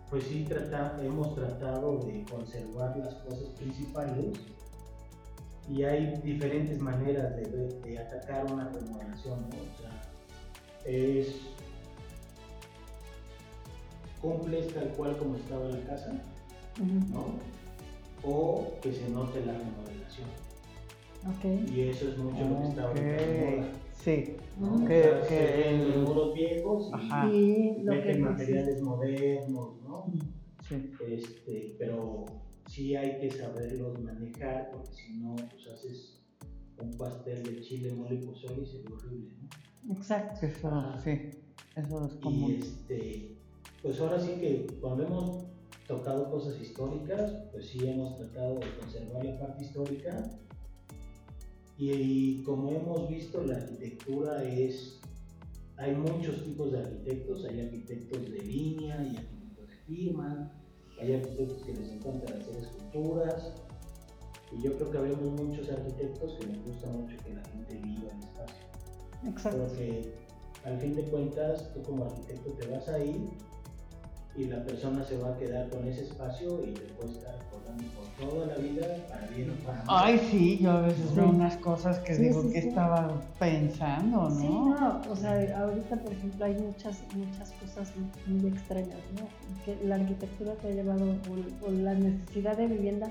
pues 0.10 0.24
sí 0.24 0.46
trata, 0.48 1.04
hemos 1.04 1.36
tratado 1.36 2.00
de 2.06 2.26
conservar 2.32 2.98
las 2.98 3.14
cosas 3.16 3.50
principales 3.58 4.38
y 5.70 5.84
hay 5.84 6.16
diferentes 6.24 6.80
maneras 6.80 7.36
de, 7.36 7.98
atacar 8.00 8.46
una 8.52 8.70
remodelación, 8.70 9.42
¿no? 9.42 9.48
O 9.48 9.78
sea, 9.82 10.02
es 10.86 11.36
cumples 14.22 14.74
tal 14.74 14.90
cual 14.94 15.18
como 15.18 15.36
estaba 15.36 15.68
la 15.70 15.82
casa, 15.86 16.14
¿no? 17.12 17.26
O 18.24 18.74
que 18.82 18.92
se 18.94 19.10
note 19.10 19.46
la 19.46 19.54
remodelación. 19.54 20.28
ok. 21.28 21.72
Y 21.72 21.82
eso 21.90 22.10
es 22.10 22.18
mucho 22.18 22.44
lo 22.48 22.62
que 22.62 22.68
está 22.68 22.84
ahorita. 22.88 23.72
Sí, 23.94 24.36
¿no? 24.60 24.68
Mm. 24.68 24.84
O 24.84 24.88
Que- 24.88 25.04
sea, 25.04 25.22
que 25.22 25.28
se 25.28 25.70
el- 25.70 25.90
los 25.90 26.08
muros 26.10 26.34
viejos 26.34 26.90
y 26.90 26.94
Ajá. 26.94 27.28
Y 27.30 27.82
lo 27.84 27.92
que 27.92 27.98
meten 27.98 28.08
dices. 28.18 28.20
materiales 28.32 28.82
modernos, 28.82 29.82
¿no? 29.84 30.06
sí. 30.68 30.92
Este, 31.08 31.76
pero 31.80 32.26
sí 32.68 32.96
hay 32.96 33.20
que 33.20 33.32
saberlos 33.32 34.00
manejar 34.02 34.70
porque 34.72 34.94
si 34.94 35.14
no, 35.18 35.36
pues 35.36 35.68
haces 35.68 36.20
un 36.82 36.92
pastel 36.98 37.44
de 37.44 37.62
chile, 37.62 37.94
mole 37.94 38.16
y 38.16 38.26
pozole 38.26 38.62
y 38.62 38.66
se 38.66 38.78
ve 38.84 38.94
horrible, 38.94 39.32
¿no? 39.86 39.96
Exacto. 39.96 40.46
Eso, 40.46 40.94
sí. 41.04 41.32
Eso 41.76 42.06
es 42.06 42.14
Y 42.16 42.20
común. 42.20 42.52
este, 42.52 43.38
pues 43.82 44.00
ahora 44.00 44.20
sí 44.20 44.32
que 44.40 44.68
cuando 44.82 45.04
hemos 45.06 45.46
tocado 45.88 46.30
cosas 46.30 46.60
históricas, 46.62 47.32
pues 47.52 47.68
sí 47.68 47.88
hemos 47.88 48.16
tratado 48.18 48.60
de 48.60 48.76
conservar 48.80 49.24
la 49.26 49.40
parte 49.40 49.64
histórica. 49.66 50.30
Y, 51.78 51.92
y 51.92 52.44
como 52.44 52.72
hemos 52.72 53.08
visto, 53.10 53.44
la 53.44 53.58
arquitectura 53.58 54.44
es. 54.44 55.00
Hay 55.78 55.94
muchos 55.96 56.44
tipos 56.44 56.72
de 56.72 56.80
arquitectos, 56.80 57.46
hay 57.46 57.62
arquitectos 57.62 58.32
de 58.32 58.40
línea, 58.42 59.00
hay 59.00 59.16
arquitectos 59.16 59.68
de 59.70 59.76
firma, 59.86 60.52
hay 61.00 61.16
arquitectos 61.16 61.64
que 61.64 61.74
les 61.74 61.90
encanta 61.92 62.34
hacer 62.34 62.56
esculturas. 62.58 63.54
Y 64.52 64.62
yo 64.62 64.76
creo 64.78 64.92
que 64.92 64.98
habemos 64.98 65.42
muchos 65.42 65.70
arquitectos 65.70 66.34
que 66.40 66.48
nos 66.48 66.66
gusta 66.66 66.88
mucho 66.88 67.18
que 67.24 67.34
la 67.34 67.44
gente 67.46 67.76
viva 67.76 68.12
el 68.12 68.20
espacio. 68.20 68.66
Exacto. 69.26 69.58
Porque 69.60 70.14
al 70.64 70.80
fin 70.80 70.96
de 70.96 71.04
cuentas, 71.04 71.74
tú 71.74 71.82
como 71.84 72.06
arquitecto 72.06 72.52
te 72.52 72.68
vas 72.68 72.88
a 72.88 73.00
ir 73.04 73.30
y 74.38 74.46
la 74.46 74.64
persona 74.64 75.04
se 75.04 75.18
va 75.18 75.34
a 75.34 75.38
quedar 75.38 75.68
con 75.70 75.88
ese 75.88 76.04
espacio 76.04 76.64
y 76.64 76.72
te 76.72 76.82
puede 76.94 77.12
estar 77.14 77.36
recordando 77.40 77.84
por 77.96 78.30
toda 78.30 78.46
la 78.46 78.56
vida, 78.58 78.86
para 79.10 79.28
bien 79.36 79.50
o 79.50 79.66
para 79.66 79.84
mal. 79.84 80.04
Ay, 80.06 80.20
sí, 80.30 80.60
yo 80.60 80.72
a 80.72 80.82
veces 80.82 81.10
Sí. 81.10 81.16
veo 81.16 81.30
unas 81.30 81.58
cosas 81.58 82.00
que 82.00 82.14
Sí, 82.14 82.22
digo 82.24 82.44
sí, 82.44 82.50
que 82.54 82.62
sí. 82.62 82.68
estaba 82.70 83.20
pensando, 83.40 84.30
¿no? 84.30 84.40
Sí, 84.40 84.48
no, 84.48 85.02
o 85.12 85.16
sea, 85.16 85.60
ahorita 85.60 85.96
por 85.98 86.12
ejemplo 86.14 86.46
hay 86.46 86.54
muchas, 86.54 87.02
muchas 87.16 87.52
cosas 87.54 87.92
muy 88.28 88.48
extrañas, 88.48 89.00
¿no? 89.20 89.28
Que 89.66 89.84
la 89.86 89.96
arquitectura 89.96 90.54
te 90.56 90.68
ha 90.68 90.72
llevado, 90.72 91.04
o, 91.64 91.66
o 91.68 91.72
la 91.72 91.96
necesidad 91.96 92.56
de 92.58 92.68
vivienda 92.68 93.10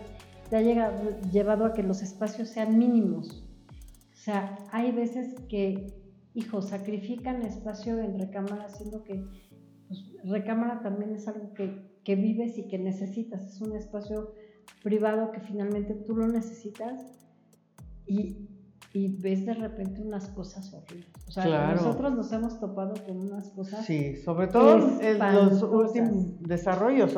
te 0.48 0.56
ha 0.56 0.62
llegado, 0.62 0.94
llevado 1.32 1.64
a 1.66 1.72
que 1.72 1.82
los 1.82 2.02
espacios 2.02 2.50
sean 2.50 2.78
mínimos. 2.78 3.42
O 4.12 4.16
sea, 4.16 4.56
hay 4.70 4.92
veces 4.92 5.34
que, 5.48 5.92
hijo, 6.34 6.62
sacrifican 6.62 7.42
espacio 7.42 7.98
en 7.98 8.16
recámara, 8.18 8.68
siendo 8.68 9.02
que 9.02 9.24
pues, 9.88 10.04
recámara 10.24 10.80
también 10.82 11.14
es 11.14 11.28
algo 11.28 11.52
que, 11.54 11.98
que 12.04 12.16
vives 12.16 12.58
y 12.58 12.68
que 12.68 12.78
necesitas, 12.78 13.42
es 13.46 13.60
un 13.60 13.76
espacio 13.76 14.32
privado 14.82 15.30
que 15.32 15.40
finalmente 15.40 15.94
tú 15.94 16.16
lo 16.16 16.26
necesitas 16.28 17.26
y, 18.06 18.48
y 18.92 19.20
ves 19.20 19.44
de 19.46 19.54
repente 19.54 20.00
unas 20.02 20.28
cosas 20.28 20.72
horribles. 20.72 21.08
O 21.28 21.30
sea, 21.32 21.44
Claro. 21.44 21.76
nosotros 21.76 22.14
nos 22.14 22.32
hemos 22.32 22.58
topado 22.60 22.94
con 23.04 23.18
unas 23.18 23.50
cosas. 23.50 23.84
Sí, 23.84 24.16
sobre 24.16 24.46
todo 24.48 25.00
en 25.00 25.18
los 25.18 25.62
últimos 25.62 26.40
desarrollos. 26.40 27.14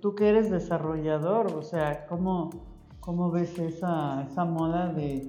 Tú 0.00 0.14
que 0.14 0.28
eres 0.28 0.50
desarrollador, 0.50 1.52
o 1.54 1.62
sea, 1.62 2.06
¿cómo, 2.06 2.50
cómo 3.00 3.30
ves 3.30 3.58
esa, 3.58 4.24
esa 4.30 4.44
moda 4.44 4.92
de 4.92 5.28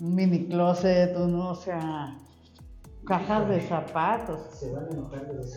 un 0.00 0.14
mini 0.14 0.46
closet, 0.46 1.16
un, 1.16 1.34
o 1.36 1.54
sea, 1.54 2.16
cajas 3.10 3.48
de 3.48 3.60
zapatos? 3.60 4.40
Se 4.52 4.70
van 4.70 4.84
a 4.84 4.90
enojar 4.90 5.26
de 5.26 5.34
los. 5.34 5.52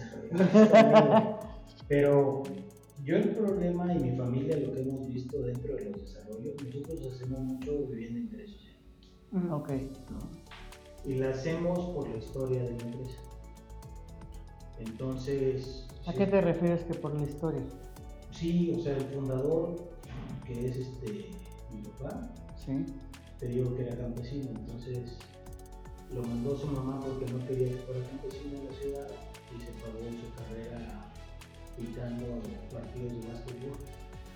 Pero 1.88 2.42
yo 3.04 3.16
el 3.18 3.30
problema 3.30 3.94
y 3.94 4.00
mi 4.00 4.18
familia 4.18 4.58
lo 4.58 4.74
que 4.74 4.82
hemos 4.82 5.08
visto 5.08 5.40
dentro 5.40 5.76
de 5.76 5.92
los 5.92 6.02
desarrollos, 6.02 6.56
nosotros 6.66 7.14
hacemos 7.14 7.40
mucho 7.42 7.86
vivienda 7.90 8.16
de 8.16 8.22
interés 8.26 8.52
social. 8.52 8.76
Ujú. 9.34 9.56
Ok, 9.56 9.70
¿no? 9.70 10.32
Y 11.06 11.16
la 11.16 11.30
hacemos 11.30 11.80
por 11.94 12.10
la 12.10 12.18
historia 12.18 12.64
de 12.64 12.72
la 12.72 12.84
empresa. 12.86 13.20
Entonces, 14.80 15.86
¿a 16.08 16.12
sí, 16.12 16.18
qué 16.18 16.26
te 16.26 16.42
refieres 16.42 16.84
que 16.86 16.96
por 16.96 17.14
la 17.14 17.24
historia? 17.24 17.62
sí, 18.32 18.74
o 18.76 18.82
sea, 18.82 18.98
el 18.98 19.04
fundador, 19.04 19.76
que 20.44 20.70
es 20.70 20.78
este 20.78 21.30
mi 21.72 21.84
papá, 21.84 22.34
Sí, 22.58 22.86
te 23.38 23.48
digo 23.48 23.76
que 23.76 23.84
era 23.84 23.96
campesino, 23.98 24.50
entonces 24.50 25.18
lo 26.14 26.22
mandó 26.24 26.58
su 26.58 26.68
mamá 26.68 27.00
porque 27.02 27.32
no 27.32 27.46
quería 27.48 27.70
que 27.70 27.84
fuera 27.86 28.08
campesino 28.08 28.60
en 28.60 28.66
la 28.66 28.74
ciudad 28.74 29.08
y 29.50 29.60
se 29.60 29.72
pagó 29.82 30.00
su 30.14 30.30
carrera 30.38 31.12
pintando 31.76 32.26
partidos 32.72 33.14
de 33.14 33.28
básquetbol 33.34 33.78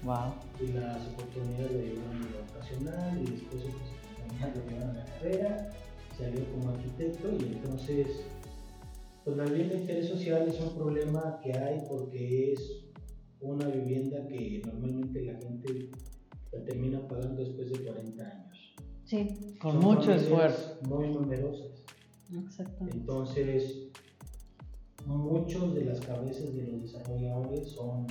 wow. 0.04 0.34
y 0.60 0.74
las 0.74 1.08
oportunidades 1.08 1.72
lo 1.72 1.82
llevaron 1.82 2.24
a 2.24 2.30
la 2.32 2.42
vocacional 2.48 3.22
y 3.22 3.32
después 3.32 3.64
oportunidades 3.64 4.56
lo 4.56 4.72
llevaron 4.72 4.90
a 4.90 5.00
la 5.00 5.06
carrera, 5.06 5.70
salió 6.18 6.52
como 6.52 6.70
arquitecto 6.70 7.30
y 7.40 7.44
entonces 7.54 8.08
pues 9.24 9.38
la 9.38 9.46
vivienda 9.46 9.76
de 9.76 9.82
interés 9.82 10.08
social 10.08 10.48
es 10.48 10.60
un 10.62 10.74
problema 10.76 11.40
que 11.44 11.52
hay 11.54 11.84
porque 11.90 12.54
es 12.54 12.88
una 13.42 13.68
vivienda 13.68 14.26
que 14.28 14.62
normalmente 14.66 15.22
la 15.26 15.34
gente 15.34 15.90
la 16.52 16.64
termina 16.64 17.08
pagando 17.08 17.44
después 17.44 17.70
de 17.70 17.84
40 17.84 18.24
años. 18.24 18.47
Sí, 19.08 19.56
Con 19.62 19.72
Son 19.72 19.82
mucho 19.82 20.12
esfuerzo. 20.12 20.78
Muy 20.90 21.08
numerosas. 21.08 21.68
exactamente. 22.46 22.98
Entonces, 22.98 23.88
muchos 25.06 25.74
de 25.74 25.86
las 25.86 26.02
cabezas 26.02 26.54
de 26.54 26.68
los 26.68 26.82
desarrolladores 26.82 27.72
son 27.72 28.06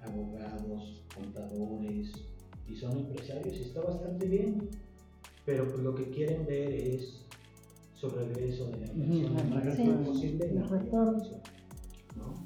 abogados, 0.00 1.04
contadores 1.14 2.12
y 2.66 2.74
son 2.74 2.98
empresarios 2.98 3.56
y 3.56 3.62
está 3.62 3.80
bastante 3.80 4.26
bien. 4.26 4.70
Pero 5.46 5.68
pues 5.68 5.78
lo 5.80 5.94
que 5.94 6.10
quieren 6.10 6.46
ver 6.46 6.72
es 6.72 7.24
su 7.94 8.08
regreso 8.10 8.66
de 8.70 8.80
la 8.80 8.92
inversión 8.92 9.34
lo 9.34 9.44
más 9.44 9.64
el 9.64 9.70
rápido 9.70 10.02
posible. 10.04 10.46
El. 10.46 10.64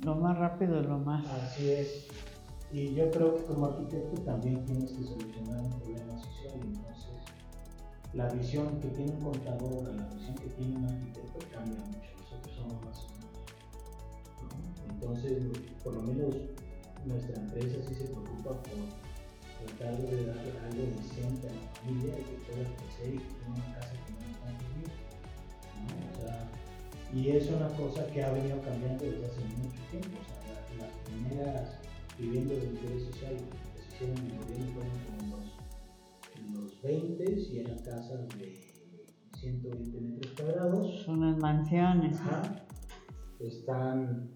Lo 0.04 0.14
más 0.14 0.38
rápido 0.38 0.82
lo 0.82 0.98
más. 0.98 1.26
Así 1.26 1.70
es. 1.70 2.06
Y 2.70 2.94
yo 2.94 3.10
creo 3.10 3.34
que 3.34 3.44
como 3.44 3.66
arquitecto 3.66 4.20
también 4.22 4.62
tienes 4.66 4.92
que 4.92 5.04
solucionar 5.04 5.60
un 5.62 5.70
problema 5.80 6.18
social. 6.18 6.60
Entonces, 6.62 7.05
la 8.14 8.28
visión 8.32 8.80
que 8.80 8.88
tiene 8.88 9.12
un 9.12 9.20
contador 9.20 9.94
la 9.94 10.06
visión 10.08 10.34
que 10.36 10.48
tiene 10.48 10.76
un 10.76 10.84
arquitecto 10.84 11.38
cambia 11.52 11.78
mucho. 11.84 12.10
Nosotros 12.20 12.54
somos 12.56 12.84
más. 12.84 13.06
¿no? 14.42 14.92
Entonces, 14.94 15.42
por 15.84 15.94
lo 15.94 16.02
menos 16.02 16.34
nuestra 17.04 17.36
empresa 17.36 17.76
sí 17.88 17.94
se 17.94 18.04
preocupa 18.04 18.50
por 18.50 19.76
tratar 19.76 19.96
de 19.98 20.26
darle 20.26 20.52
algo 20.64 20.82
decente 20.96 21.48
a 21.48 21.52
la 21.52 21.68
familia 21.80 22.14
y 22.18 22.24
que 22.24 22.36
pueda 22.46 22.64
crecer 22.76 23.14
y 23.14 23.18
tenga 23.18 23.54
una 23.54 23.74
casa 23.74 23.92
que 23.92 24.12
no 24.12 24.18
nos 24.20 24.58
vivir. 24.58 24.90
¿no? 25.76 26.56
Y 27.14 27.30
es 27.30 27.48
una 27.48 27.68
cosa 27.68 28.06
que 28.08 28.22
ha 28.22 28.32
venido 28.32 28.60
cambiando 28.62 29.04
desde 29.04 29.26
hace 29.26 29.40
mucho 29.56 29.80
tiempo. 29.90 30.18
Las 30.78 30.90
primeras 31.06 31.78
viviendas 32.18 32.60
de 32.60 32.66
interés 32.66 33.04
social 33.04 33.36
que 33.36 33.80
se 33.80 33.94
hicieron 33.94 34.18
en 34.18 34.30
el 34.32 34.38
gobierno 34.38 34.72
fueron 34.74 35.30
como 35.30 35.45
los, 36.54 36.54
en 36.54 36.64
los 36.64 36.82
20 36.82 37.40
y 37.52 37.58
eran 37.60 37.78
casas 37.78 38.28
de 38.38 38.54
120 39.38 40.00
metros 40.00 40.32
cuadrados. 40.32 41.02
Son 41.04 41.18
unas 41.22 41.38
mansiones. 41.38 42.18
Ajá. 42.20 42.66
Están, 43.38 44.30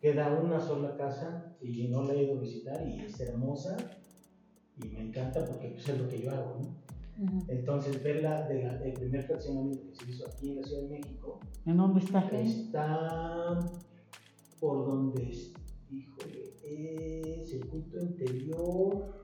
queda 0.00 0.40
una 0.42 0.60
sola 0.60 0.96
casa 0.96 1.56
y 1.60 1.88
no 1.88 2.02
la 2.02 2.14
he 2.14 2.24
ido 2.24 2.38
a 2.38 2.40
visitar 2.40 2.86
y 2.88 3.00
es 3.00 3.18
hermosa 3.20 3.76
y 4.82 4.88
me 4.88 5.08
encanta 5.08 5.44
porque 5.46 5.68
pues, 5.68 5.88
es 5.88 5.98
lo 5.98 6.08
que 6.08 6.22
yo 6.22 6.30
hago, 6.30 6.58
¿no? 6.60 6.80
Entonces, 7.48 8.02
verla 8.02 8.48
de 8.48 8.62
la- 8.64 8.78
del 8.78 8.94
primer 8.94 9.22
fraccionamiento 9.24 9.86
que 9.90 9.94
se 9.94 10.10
hizo 10.10 10.26
aquí 10.26 10.50
en 10.52 10.56
la 10.62 10.66
Ciudad 10.66 10.82
de 10.84 10.88
México, 10.88 11.38
¿En 11.66 11.76
dónde 11.76 12.00
está? 12.00 12.20
está 12.40 13.58
por 14.58 14.86
donde, 14.86 15.28
es- 15.30 15.52
híjole, 15.90 16.54
es 16.64 17.50
circuito 17.50 18.00
interior, 18.00 19.19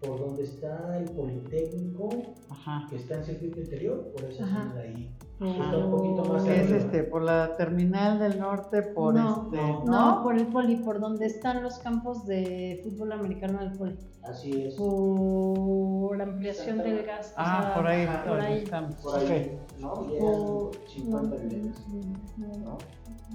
por 0.00 0.18
donde 0.18 0.44
está 0.44 0.96
el 0.98 1.04
Politécnico, 1.10 2.08
Ajá. 2.48 2.86
que 2.88 2.96
está 2.96 3.16
en 3.16 3.24
circuito 3.24 3.60
interior, 3.60 4.10
por 4.12 4.24
esa 4.24 4.44
Ajá. 4.44 4.62
zona 4.62 4.74
de 4.74 4.80
ahí. 4.82 5.16
Ah, 5.42 5.46
Está 5.64 5.78
un 5.78 5.90
poquito 5.90 6.24
más 6.32 6.42
¿Qué 6.44 6.60
es 6.60 6.70
este? 6.70 7.02
¿Por 7.04 7.22
la 7.22 7.56
terminal 7.56 8.18
del 8.18 8.38
norte? 8.38 8.82
¿Por 8.82 9.14
no, 9.14 9.44
este? 9.44 9.56
no, 9.56 9.84
¿No? 9.84 10.22
por 10.22 10.36
el 10.36 10.46
poli, 10.48 10.76
por 10.76 11.00
donde 11.00 11.24
están 11.26 11.62
los 11.62 11.78
campos 11.78 12.26
de 12.26 12.80
fútbol 12.84 13.12
americano 13.12 13.58
del 13.60 13.72
poli. 13.72 13.96
Así 14.22 14.66
es. 14.66 14.74
Por 14.74 16.20
ampliación 16.20 16.78
del 16.78 17.04
gas. 17.04 17.30
o 17.30 17.34
Ah, 17.38 17.62
sea, 17.62 17.74
por 17.74 17.86
ahí. 17.86 18.06
Por 18.28 18.40
ahí. 18.40 18.62
estamos. 18.64 18.94
por 18.96 19.16
ahí, 19.18 19.58
Ok. 19.74 19.80
¿no? 19.80 20.06
Y 20.10 20.16
eran 20.16 20.86
50 20.88 21.36
no, 21.36 21.42
viviendas, 21.42 21.88
no, 21.88 22.46
¿no? 22.58 22.78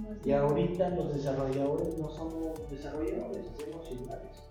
no 0.02 0.12
es 0.12 0.26
Y 0.26 0.32
ahorita 0.32 0.88
los 0.90 1.12
desarrolladores 1.14 1.98
no 1.98 2.08
somos 2.10 2.70
desarrolladores, 2.70 3.46
hacemos 3.52 3.88
ciudades. 3.88 4.42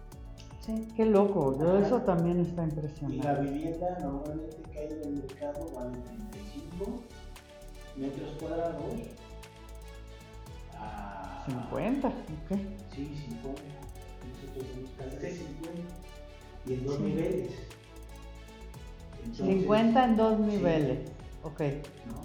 Sí. 0.65 0.87
Qué 0.95 1.05
loco. 1.05 1.55
Ajá. 1.61 1.85
eso 1.85 2.01
también 2.01 2.39
está 2.39 2.63
Y 2.63 2.65
la 2.67 2.73
impresionante. 2.73 3.41
vivienda 3.41 3.99
normalmente 4.01 4.57
que 4.71 4.79
hay 4.79 4.87
en 4.87 5.01
el 5.03 5.13
mercado 5.17 5.71
vale 5.75 5.97
35 5.99 6.99
metros 7.97 8.29
cuadrados 8.39 8.83
a 10.77 11.43
50. 11.45 12.07
Ok. 12.07 12.59
Sí, 12.95 13.15
50. 13.29 13.61
Nosotros 14.25 14.65
hacemos 14.71 14.91
casas 14.97 15.21
de 15.21 15.31
50 15.31 15.81
y 16.67 16.73
en 16.73 16.85
dos 16.85 16.95
Sí. 16.97 17.01
niveles. 17.03 17.51
Entonces, 19.23 19.45
50 19.59 20.05
en 20.05 20.17
dos 20.17 20.37
sí. 20.37 20.43
niveles. 20.43 20.99
Ok. 21.43 21.59
¿no? 21.61 22.21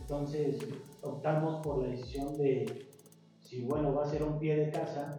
Entonces 0.00 0.56
optamos 1.02 1.62
por 1.66 1.82
la 1.82 1.88
decisión 1.88 2.36
de 2.38 2.86
si 3.40 3.62
bueno 3.62 3.92
va 3.94 4.04
a 4.04 4.10
ser 4.10 4.22
un 4.22 4.38
pie 4.38 4.56
de 4.56 4.70
casa 4.70 5.18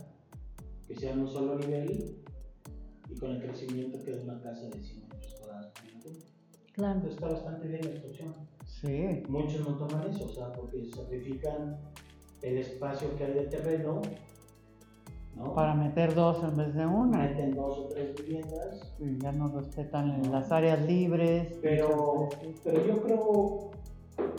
que 0.88 0.96
sea 0.96 1.14
en 1.14 1.20
un 1.20 1.28
solo 1.28 1.58
nivel 1.58 2.24
y 3.10 3.20
con 3.20 3.32
el 3.32 3.42
crecimiento 3.42 4.04
que 4.04 4.12
de 4.12 4.24
una 4.24 4.40
casa 4.42 4.68
de 4.70 4.80
100 4.80 5.10
metros 5.10 5.36
cuadrados. 5.36 5.72
por. 5.74 5.86
Claro. 6.74 6.96
Entonces 6.96 7.16
está 7.16 7.30
bastante 7.30 7.68
bien 7.68 7.86
esta 7.86 8.08
opción. 8.08 8.34
Sí. 8.66 9.24
Muchos 9.30 9.68
no 9.68 9.78
toman 9.78 10.10
eso, 10.10 10.26
o 10.26 10.30
sea, 10.30 10.52
porque 10.52 10.86
sacrifican 10.92 11.78
el 12.42 12.58
espacio 12.58 13.16
que 13.16 13.24
hay 13.24 13.34
de 13.34 13.46
terreno, 13.46 14.02
¿no? 15.36 15.54
Para 15.54 15.74
meter 15.74 16.14
dos 16.14 16.44
en 16.44 16.56
vez 16.58 16.74
de 16.76 16.86
una. 16.86 17.20
Meten 17.20 17.56
dos 17.56 17.78
o 17.80 17.88
tres 17.88 18.16
viviendas 18.16 18.96
Y 19.00 19.18
ya 19.18 19.32
no 19.32 19.48
respetan 19.50 20.32
las 20.32 20.52
áreas 20.52 20.82
libres. 20.86 21.58
Pero, 21.62 22.30
pero 22.64 22.86
yo 22.86 23.02
creo 23.02 23.72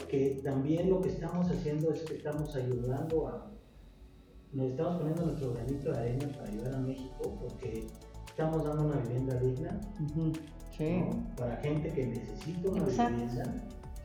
que 0.07 0.41
también 0.43 0.89
lo 0.89 1.01
que 1.01 1.09
estamos 1.09 1.49
haciendo 1.49 1.91
es 1.91 2.03
que 2.03 2.15
estamos 2.15 2.55
ayudando 2.55 3.27
a. 3.27 3.51
Nos 4.57 4.71
estamos 4.71 4.97
poniendo 4.97 5.25
nuestro 5.27 5.53
granito 5.53 5.91
de 5.91 5.97
arena 5.99 6.27
para 6.35 6.49
ayudar 6.49 6.73
a 6.73 6.79
México 6.79 7.37
porque 7.39 7.85
estamos 8.27 8.63
dando 8.63 8.85
una 8.85 8.95
vivienda 9.01 9.35
digna. 9.35 9.79
Sí. 10.75 10.97
¿no? 10.99 11.35
para 11.35 11.57
gente 11.57 11.91
que 11.91 12.07
necesita 12.07 12.69
una 12.69 12.83
Exacto. 12.83 13.13
vivienda. 13.17 13.53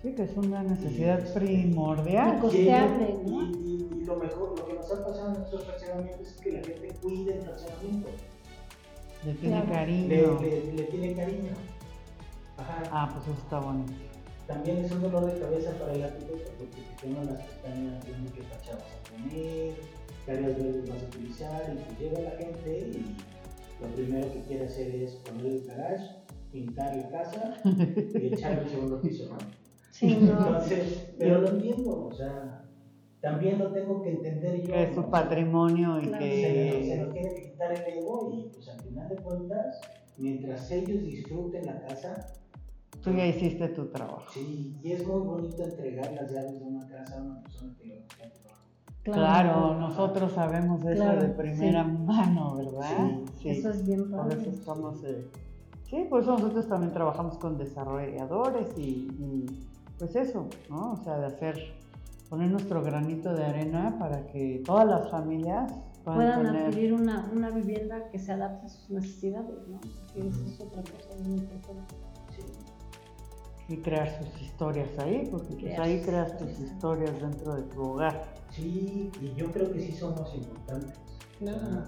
Sí, 0.03 0.12
que 0.15 0.23
es 0.25 0.37
una 0.37 0.62
necesidad 0.62 1.21
Y 1.21 1.23
este- 1.23 1.41
primordial. 1.41 2.37
Y 2.37 2.41
costeable, 2.43 3.09
Y- 3.25 3.31
¿no? 3.31 3.43
Y, 3.43 3.88
y 4.01 4.05
lo 4.05 4.17
mejor, 4.17 4.59
lo 4.59 4.67
que 4.67 4.75
nos 4.75 4.93
ha 4.93 5.07
pasado 5.07 5.29
en 5.29 5.35
nuestros 5.38 5.65
fraccionamientos 5.65 6.29
es 6.29 6.35
que 6.41 6.53
la 6.53 6.62
gente 6.62 6.88
cuida 7.01 7.35
el 7.35 7.41
fraccionamiento, 7.41 8.09
Le 9.25 9.35
tiene 9.35 9.57
Claro. 9.62 9.73
cariño. 9.73 10.09
le, 10.41 10.49
le- 10.65 10.73
le 10.73 10.83
tiene 10.85 11.15
cariño. 11.15 11.53
Ajá. 12.59 12.83
Ah, 12.91 13.11
pues 13.15 13.27
eso 13.29 13.43
está 13.43 13.59
bonito. 13.61 13.93
También 14.47 14.79
es 14.85 14.93
un 14.93 15.01
dolor 15.01 15.33
de 15.33 15.38
cabeza 15.41 15.71
para 15.79 15.93
el 15.95 16.03
arquitecto 16.03 16.51
porque 16.59 16.83
te 16.83 16.97
queman 17.07 17.27
las 17.27 17.38
pestañas, 17.43 18.05
viendo 18.05 18.33
qué 18.35 18.43
fachada 18.43 18.79
vas 18.79 18.93
a 18.93 19.12
poner, 19.17 19.75
qué 20.25 20.33
áreas 20.33 20.57
verdes 20.57 20.89
vas 20.89 21.03
a 21.03 21.07
utilizar, 21.07 21.73
y 21.75 21.77
pues 21.85 21.99
llega 21.99 22.21
la 22.21 22.31
gente 22.39 22.79
y 22.93 23.17
lo 23.83 23.89
primero 23.95 24.33
que 24.33 24.41
quiere 24.43 24.67
hacer 24.67 24.95
es 24.95 25.13
poner 25.17 25.47
el 25.47 25.65
garage, 25.67 26.05
pintar 26.53 26.97
la 26.97 27.09
casa 27.11 27.55
y 27.65 28.27
echarle 28.35 28.63
el 28.63 28.69
segundo 28.69 29.01
piso, 29.01 29.25
¿no? 29.31 29.39
Sí, 29.91 30.17
no. 30.21 30.31
Entonces, 30.39 31.09
pero 31.19 31.41
lo 31.41 31.49
entiendo, 31.49 32.07
o 32.07 32.13
sea, 32.13 32.65
también 33.21 33.59
lo 33.59 33.73
tengo 33.73 34.03
que 34.03 34.11
entender 34.11 34.63
yo. 34.63 34.73
Que 34.73 34.83
es 34.85 34.95
su 34.95 35.01
¿no? 35.03 35.11
patrimonio 35.11 36.01
y 36.01 36.07
Claro. 36.09 36.25
Se, 36.25 36.71
nos- 36.79 36.87
se 36.87 36.97
nos 36.99 37.13
tiene 37.13 37.35
que 37.35 37.43
quitar 37.51 37.73
el 37.73 37.99
ego 37.99 38.31
y 38.35 38.49
pues 38.55 38.69
al 38.69 38.81
final 38.81 39.09
de 39.09 39.17
cuentas, 39.17 39.81
mientras 40.19 40.71
ellos 40.71 41.03
disfruten 41.03 41.67
la 41.67 41.81
casa, 41.87 42.27
Tú 43.03 43.11
ya 43.13 43.27
hiciste 43.27 43.67
tu 43.71 43.87
trabajo. 43.91 44.31
Sí, 44.33 44.77
y 44.81 44.93
es 44.93 45.05
muy 45.05 45.21
bonito 45.23 45.65
entregar 45.65 46.13
las 46.13 46.31
llaves 46.31 46.61
de 46.61 46.65
una 46.65 46.87
casa 46.87 47.19
a 47.19 47.23
una 47.23 47.43
persona 47.43 47.75
que 47.77 47.87
le 47.87 47.95
Claro, 49.03 49.75
nosotros 49.81 50.33
sabemos 50.33 50.85
eso 50.85 51.03
Claro, 51.03 51.23
de 51.23 51.29
primera 51.31 51.85
sí. 51.85 51.91
mano, 52.05 52.55
¿verdad? 52.57 53.11
Sí, 53.41 53.49
Eso 53.51 53.71
es 53.71 53.85
bien 53.85 54.09
Por 54.11 54.21
padre. 54.21 54.41
eso 54.41 54.51
estamos. 54.51 55.03
eh, 55.05 55.29
Sí, 55.85 56.07
por 56.09 56.23
eso 56.23 56.33
nosotros 56.33 56.69
también 56.69 56.93
trabajamos 56.93 57.37
con 57.37 57.59
desarrolladores 57.59 58.67
y, 58.79 59.09
y, 59.19 59.47
pues 59.99 60.17
eso, 60.17 60.49
¿no? 60.71 60.93
O 60.93 60.97
sea, 60.97 61.19
de 61.19 61.27
hacer, 61.27 61.57
poner 62.31 62.51
nuestro 62.51 62.83
granito 62.83 63.35
de 63.35 63.45
arena 63.45 63.97
para 63.99 64.27
que 64.29 64.62
todas 64.65 64.87
las 64.87 65.11
familias 65.11 65.71
puedan, 66.05 66.47
adquirir 66.47 66.95
una, 66.95 67.29
una 67.33 67.51
vivienda 67.51 68.09
que 68.11 68.19
se 68.19 68.33
adapte 68.33 68.67
a 68.67 68.69
sus 68.71 68.88
necesidades, 68.91 69.69
¿no? 69.69 69.81
Que 70.15 70.29
eso 70.29 70.41
es 70.47 70.61
otra 70.61 70.81
cosa 70.83 71.15
muy 71.23 71.38
importante. 71.41 71.95
Y 73.73 73.77
crear 73.79 74.23
sus 74.23 74.43
historias 74.43 74.99
ahí, 74.99 75.27
porque 75.31 75.55
pues 75.55 75.79
ahí 75.79 76.03
creas 76.03 76.37
tus 76.37 76.51
historias. 76.51 76.73
historias 76.73 77.21
dentro 77.23 77.55
de 77.55 77.63
tu 77.63 77.83
hogar. 77.83 78.35
Sí, 78.51 79.11
y 79.21 79.35
yo 79.35 79.51
creo 79.51 79.73
que 79.73 79.81
sí 79.81 79.93
somos 79.93 80.35
importantes. 80.35 80.99
O 81.41 81.45
sea, 81.45 81.55
Claro. 81.59 81.85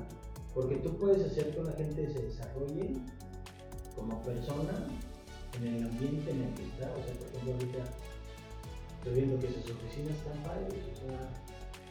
porque 0.54 0.76
tú 0.76 0.96
puedes 0.96 1.26
hacer 1.30 1.54
que 1.54 1.62
la 1.62 1.72
gente 1.72 2.10
se 2.10 2.22
desarrolle 2.22 2.96
como 3.94 4.18
persona 4.22 4.86
en 5.60 5.74
el 5.74 5.84
ambiente 5.84 6.30
en 6.30 6.42
el 6.42 6.54
que 6.54 6.64
está. 6.64 6.90
O 6.90 7.04
sea, 7.04 7.14
por 7.18 7.26
ejemplo, 7.28 7.52
ahorita 7.52 7.78
estoy 8.98 9.14
viendo 9.14 9.38
que 9.40 9.48
sus 9.52 9.70
oficinas 9.72 10.12
están 10.16 10.42
padres. 10.42 10.82
O 10.92 10.96
sea, 10.96 11.43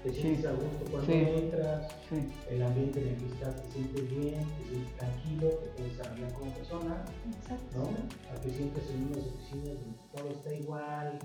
te 0.04 0.14
Sí. 0.14 0.22
sientes 0.22 0.46
a 0.46 0.52
gusto 0.52 0.86
cuando 0.92 1.08
Sí. 1.08 1.14
entras, 1.14 1.92
Sí, 2.10 2.16
el 2.50 2.62
ambiente 2.64 3.02
en 3.02 3.08
el 3.08 3.18
que 3.18 3.26
estás, 3.34 3.64
te 3.64 3.72
sientes 3.72 4.10
bien, 4.10 4.46
te 4.58 4.70
sientes 4.70 4.98
tranquilo, 4.98 5.48
te 5.50 5.68
puedes 5.70 5.98
desarrollar 5.98 6.34
como 6.34 6.52
persona. 6.54 7.06
Exacto. 7.36 7.78
¿no? 7.78 8.38
A 8.38 8.42
que 8.42 8.50
sientes 8.50 8.90
en 8.90 9.04
unas 9.06 9.18
oficinas 9.28 9.78
donde 9.80 10.00
todo 10.16 10.30
está 10.32 10.54
igual, 10.54 11.20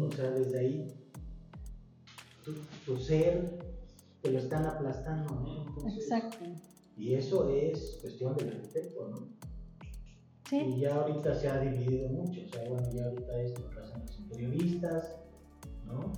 o 0.00 0.12
sea, 0.12 0.30
desde 0.30 0.58
ahí 0.58 0.94
tu, 2.44 2.52
tu 2.86 2.98
ser 2.98 3.58
te 4.22 4.30
lo 4.30 4.38
están 4.38 4.66
aplastando, 4.66 5.34
¿no? 5.34 5.66
Entonces, 5.68 6.02
Exacto. 6.04 6.44
Y 6.96 7.14
eso 7.14 7.48
es 7.50 7.98
cuestión 8.02 8.36
del 8.36 8.48
arquitecto, 8.50 9.08
¿no? 9.08 9.28
Sí, 10.48 10.56
Y 10.58 10.80
ya 10.80 10.96
ahorita 10.96 11.34
se 11.34 11.48
ha 11.48 11.58
dividido 11.60 12.08
mucho, 12.08 12.40
o 12.44 12.48
sea, 12.48 12.68
bueno, 12.68 12.90
ya 12.92 13.04
ahorita 13.06 13.40
es 13.40 13.58
lo 13.58 13.68
hacen 13.80 14.00
los 14.02 14.18
interioristas, 14.18 15.16
¿no? 15.86 16.12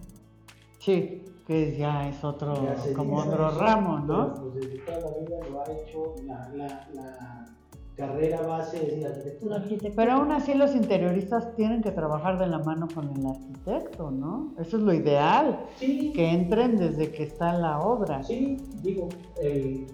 Sí, 0.82 1.22
que 1.46 1.76
ya 1.76 2.08
es 2.08 2.24
otro, 2.24 2.54
Ya 2.54 2.92
como 2.92 3.18
otro 3.18 3.50
ramo, 3.52 4.00
pero, 4.04 4.16
¿no? 4.16 4.34
Pues 4.34 4.54
desde 4.54 4.78
toda 4.80 4.98
la 4.98 5.18
vida 5.18 5.36
lo 5.48 5.60
ha 5.60 5.64
hecho, 5.70 6.14
la, 6.26 6.48
la, 6.56 6.88
la 6.92 7.46
carrera 7.96 8.40
base 8.42 8.92
es 8.96 9.00
la 9.00 9.08
arquitectura. 9.10 9.94
Pero 9.94 10.12
aún 10.14 10.32
así 10.32 10.54
los 10.54 10.74
interioristas 10.74 11.54
tienen 11.54 11.82
que 11.82 11.92
trabajar 11.92 12.36
de 12.40 12.48
la 12.48 12.58
mano 12.58 12.88
con 12.92 13.08
el 13.10 13.24
arquitecto, 13.24 14.10
¿no? 14.10 14.54
Eso 14.58 14.76
es 14.76 14.82
lo 14.82 14.92
ideal, 14.92 15.66
Sí, 15.76 16.12
que 16.12 16.28
entren 16.30 16.76
desde 16.76 17.12
que 17.12 17.22
está 17.22 17.52
la 17.52 17.78
obra. 17.80 18.24
Sí, 18.24 18.56
digo, 18.82 19.08
el- 19.40 19.86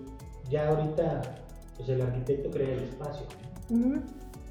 ya 0.49 0.69
ahorita 0.71 1.21
pues 1.77 1.87
el 1.91 2.01
arquitecto 2.01 2.51
crea 2.51 2.73
el 2.73 2.85
espacio. 2.85 3.27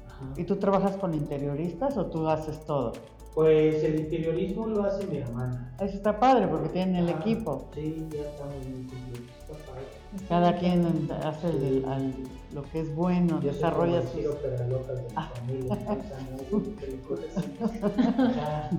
Ajá. 0.06 0.26
¿Y 0.36 0.44
tú 0.44 0.54
trabajas 0.54 0.96
con 0.98 1.14
interioristas 1.14 1.96
o 1.96 2.06
tú 2.06 2.28
haces 2.28 2.64
todo? 2.64 2.92
Pues 3.34 3.82
el 3.84 4.00
interiorismo 4.00 4.66
lo 4.66 4.82
hace 4.84 5.06
mi 5.06 5.18
hermana. 5.18 5.72
Eso 5.80 5.94
está 5.96 6.18
padre 6.18 6.48
porque 6.48 6.68
tienen 6.70 6.96
el 6.96 7.08
Ah, 7.08 7.18
equipo. 7.20 7.68
Sí, 7.74 8.06
ya 8.12 8.20
estamos 8.22 8.54
muy 8.66 8.84
completos. 8.86 9.26
Está 9.40 9.54
padre. 9.72 9.86
Cada 10.28 10.56
quien 10.58 11.08
hace 11.24 11.48
el- 11.50 11.84
al- 11.86 12.14
lo 12.54 12.62
que 12.62 12.80
es 12.80 12.94
bueno, 12.96 13.40
Yo 13.40 13.52
desarrolla 13.52 14.02
sus... 14.02 14.20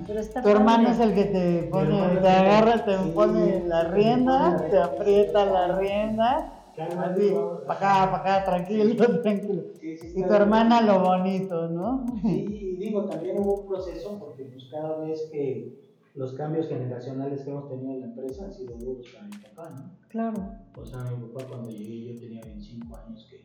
Pero 0.08 0.20
está 0.20 0.42
Tu 0.42 0.50
hermano 0.50 0.90
es 0.90 1.00
el 1.00 1.14
que 1.14 1.26
te 1.26 1.64
pone, 1.72 2.18
te 2.22 2.30
agarra, 2.30 2.84
te 2.86 2.98
sí, 2.98 3.12
pone 3.14 3.64
la 3.66 3.84
rienda, 3.86 4.66
te 4.70 4.78
aprieta 4.80 5.46
la 5.46 5.78
rienda, 5.78 6.54
así, 6.82 7.32
para 7.68 7.80
acá, 7.80 8.12
para 8.12 8.18
acá, 8.40 8.46
tranquilo, 8.46 8.96
tranquilo. 9.22 9.64
Sí, 9.80 9.98
sí, 9.98 10.08
Y 10.10 10.12
tu 10.14 10.18
bien. 10.30 10.34
hermana 10.34 10.82
lo 10.82 11.00
bonito, 11.02 11.68
¿no? 11.70 12.06
Sí, 12.22 12.46
y 12.50 12.76
digo, 12.78 13.06
también 13.06 13.38
hubo 13.40 13.62
un 13.62 13.68
proceso 13.68 14.18
porque 14.20 14.46
pues 14.46 14.66
cada 14.72 14.98
vez 15.00 15.30
que 15.32 15.80
los 16.16 16.34
cambios 16.34 16.68
generacionales 16.68 17.42
que 17.44 17.50
hemos 17.52 17.70
tenido 17.70 17.94
en 17.94 18.00
la 18.02 18.06
empresa 18.08 18.46
han 18.46 18.54
sido 18.54 18.76
duros 18.78 19.06
para 19.14 19.26
mi 19.28 19.38
papá, 19.38 19.70
¿no? 19.70 19.92
Claro. 20.10 20.52
O 20.76 20.86
sea, 20.86 21.04
mi 21.04 21.28
papá 21.28 21.46
cuando 21.48 21.70
llegué 21.70 22.14
yo 22.14 22.20
tenía 22.20 22.42
25 22.44 22.98
años 22.98 23.28
que 23.30 23.44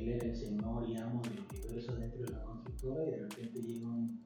él 0.00 0.08
era 0.08 0.26
el 0.26 0.36
señor 0.36 0.88
y 0.88 0.96
amo 0.96 1.20
del 1.22 1.40
universo 1.50 1.94
dentro 1.96 2.22
de 2.22 2.32
la 2.32 2.42
constructora 2.44 3.04
y 3.06 3.10
de 3.10 3.16
repente 3.18 3.60
llega 3.60 3.88
un, 3.88 4.20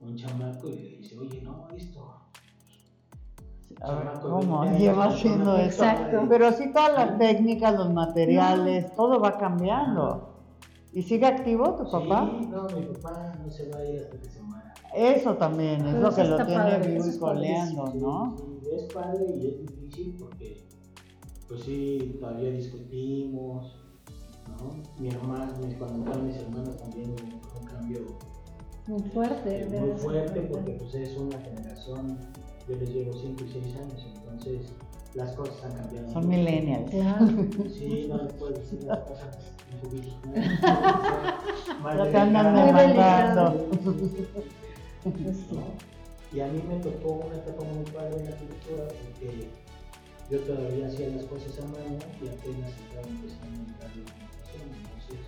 un 0.00 0.16
chamaco 0.16 0.68
y 0.68 0.76
le 0.76 0.96
dice, 0.98 1.18
oye, 1.18 1.42
no, 1.42 1.68
esto. 1.76 2.14
A 3.80 3.94
ver, 3.94 4.04
Chamaco, 4.08 4.28
¿Cómo? 4.28 4.60
20 4.62 4.78
Lleva 4.78 5.04
haciendo 5.06 5.56
eso. 5.56 5.84
Exacto. 5.84 6.26
Pero 6.28 6.46
así 6.48 6.72
todas 6.72 6.92
las 6.92 7.18
técnicas, 7.18 7.74
los 7.74 7.92
materiales, 7.92 8.94
todo 8.94 9.20
va 9.20 9.38
cambiando. 9.38 10.28
¿Y 10.92 11.02
sigue 11.02 11.26
activo 11.26 11.76
tu 11.76 11.90
papá? 11.90 12.28
Sí, 12.40 12.46
no, 12.48 12.64
mi 12.64 12.86
papá 12.86 13.32
no 13.44 13.50
se 13.50 13.68
va 13.70 13.78
a 13.78 13.84
ir 13.86 14.00
hasta 14.00 14.18
que 14.18 14.28
se 14.28 14.42
muera. 14.42 14.74
Eso 14.94 15.36
también 15.36 15.80
es 15.86 15.92
Pero 15.94 16.00
lo 16.00 16.08
eso 16.08 16.16
que 16.16 16.24
lo 16.28 16.36
tiene 16.46 16.62
padre, 16.64 16.88
vivo 16.88 16.98
eso 17.00 17.06
y 17.06 17.10
es 17.10 17.18
coleando, 17.18 17.86
Sí, 17.92 17.98
¿no? 18.00 18.36
sí, 18.36 18.68
es 18.72 18.92
padre 18.92 19.24
y 19.40 19.46
es 19.46 19.60
difícil 19.60 20.16
porque, 20.18 20.66
pues 21.48 21.60
sí, 21.62 22.16
todavía 22.20 22.50
discutimos, 22.50 23.76
¿no? 24.58 24.82
Mi 24.98 25.08
hermana, 25.10 25.52
cuando 25.78 25.96
entraron 25.98 26.26
mis 26.26 26.36
hermanos 26.38 26.76
también 26.76 27.10
un 27.60 27.64
cambio 27.66 28.00
Muy 28.88 29.02
fuerte. 29.10 29.60
eh, 29.62 29.80
muy 29.80 29.96
fuerte 29.96 30.40
porque 30.42 30.72
pues 30.72 30.94
es 30.96 31.16
una 31.16 31.38
generación, 31.38 32.18
yo 32.68 32.76
les 32.76 32.88
llevo 32.90 33.12
5 33.12 33.44
y 33.44 33.52
6 33.52 33.76
años, 33.76 34.06
entonces 34.14 34.72
las 35.14 35.32
cosas 35.32 35.64
han 35.64 35.72
cambiado. 35.72 36.12
Son 36.12 36.28
millennials. 36.28 36.90
Claro. 36.90 37.26
Sí, 37.68 38.06
no 38.08 38.22
les 38.22 38.32
puedo 38.34 38.52
decir 38.52 38.84
las 38.84 38.98
cosas 39.00 39.38
un 39.72 39.80
poquito 39.80 40.10
Ya 41.96 42.10
te 42.10 42.16
andan 42.16 42.54
demandando. 42.54 43.66
Pues. 45.02 45.50
¿no? 45.50 45.62
Y 46.32 46.40
a 46.40 46.46
mí 46.46 46.62
me 46.68 46.76
tocó 46.76 47.12
una 47.26 47.36
etapa 47.36 47.64
muy 47.64 47.84
padre 47.90 48.18
en 48.18 48.24
la 48.26 48.30
arquitectura 48.30 48.84
porque 48.86 49.48
yo 50.30 50.38
todavía 50.40 50.86
hacía 50.86 51.08
las 51.08 51.24
cosas 51.24 51.58
a 51.58 51.62
mano 51.62 51.98
y 52.22 52.28
apenas 52.28 52.70
estaba 52.70 53.08
empezando 53.08 53.56
a 53.56 53.66
entrar 53.66 53.90
la 53.96 54.12
computación. 54.12 54.68
Entonces, 54.76 55.20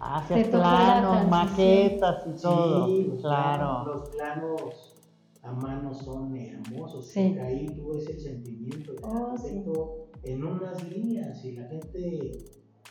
Hacia 0.00 0.36
la 0.36 0.50
planos, 0.50 1.28
maquetas 1.28 2.26
y 2.26 2.42
todo. 2.42 2.86
sí, 2.86 3.12
claro. 3.20 3.84
los 3.86 4.08
planos 4.10 4.89
a 5.42 5.52
mano 5.52 5.94
son 5.94 6.36
hermosos. 6.36 7.08
Sí. 7.08 7.28
Porque 7.28 7.40
ahí 7.40 7.66
tú 7.66 7.94
ves 7.94 8.06
el 8.08 8.20
sentimiento 8.20 8.92
del 8.92 9.04
Oh, 9.04 9.32
arquitecto 9.32 10.06
en 10.22 10.44
unas 10.44 10.88
líneas 10.88 11.44
y 11.44 11.52
la 11.52 11.66
gente 11.68 12.32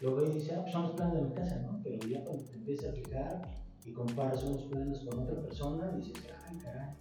lo 0.02 0.16
ve 0.16 0.30
y 0.30 0.34
dice, 0.36 0.56
ah, 0.56 0.62
pues 0.62 0.72
son 0.74 0.84
los 0.84 0.92
planos 0.94 1.16
de 1.16 1.22
mi 1.24 1.34
casa, 1.34 1.60
¿no? 1.62 1.80
Pero 1.84 2.08
ya 2.08 2.24
cuando 2.24 2.44
te 2.46 2.54
empiezas 2.56 2.90
a 2.92 2.94
fijar 2.94 3.42
y 3.86 3.92
comparas 3.94 4.44
unos 4.44 4.64
planos 4.64 5.00
con 5.06 5.20
otra 5.20 5.42
persona, 5.42 5.92
dices, 5.92 6.14
ay, 6.48 6.58
caray. 6.58 6.96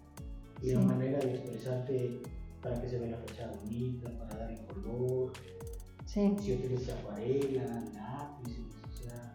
Y 0.62 0.72
la 0.72 0.80
manera 0.80 1.18
de 1.20 1.34
expresarte 1.34 2.20
para 2.62 2.80
que 2.80 2.88
se 2.88 2.98
vea 2.98 3.10
la 3.12 3.18
fachada 3.18 3.56
bonita, 3.62 4.10
para 4.18 4.36
dar 4.36 4.50
el 4.50 4.66
color, 4.66 5.32
Sí. 6.04 6.34
si 6.40 6.54
utilizas 6.54 6.98
acuarela, 6.98 7.84
lápices, 7.94 8.64
o 8.82 9.02
sea, 9.02 9.34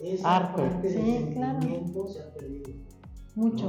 esa 0.00 0.36
Arte. 0.36 0.62
parte 0.62 0.88
del 0.88 1.34
claro. 1.34 1.60
sentimiento 1.60 2.08
se 2.08 2.20
ha 2.22 2.32
perdido. 2.34 2.72
Mucho. 3.34 3.66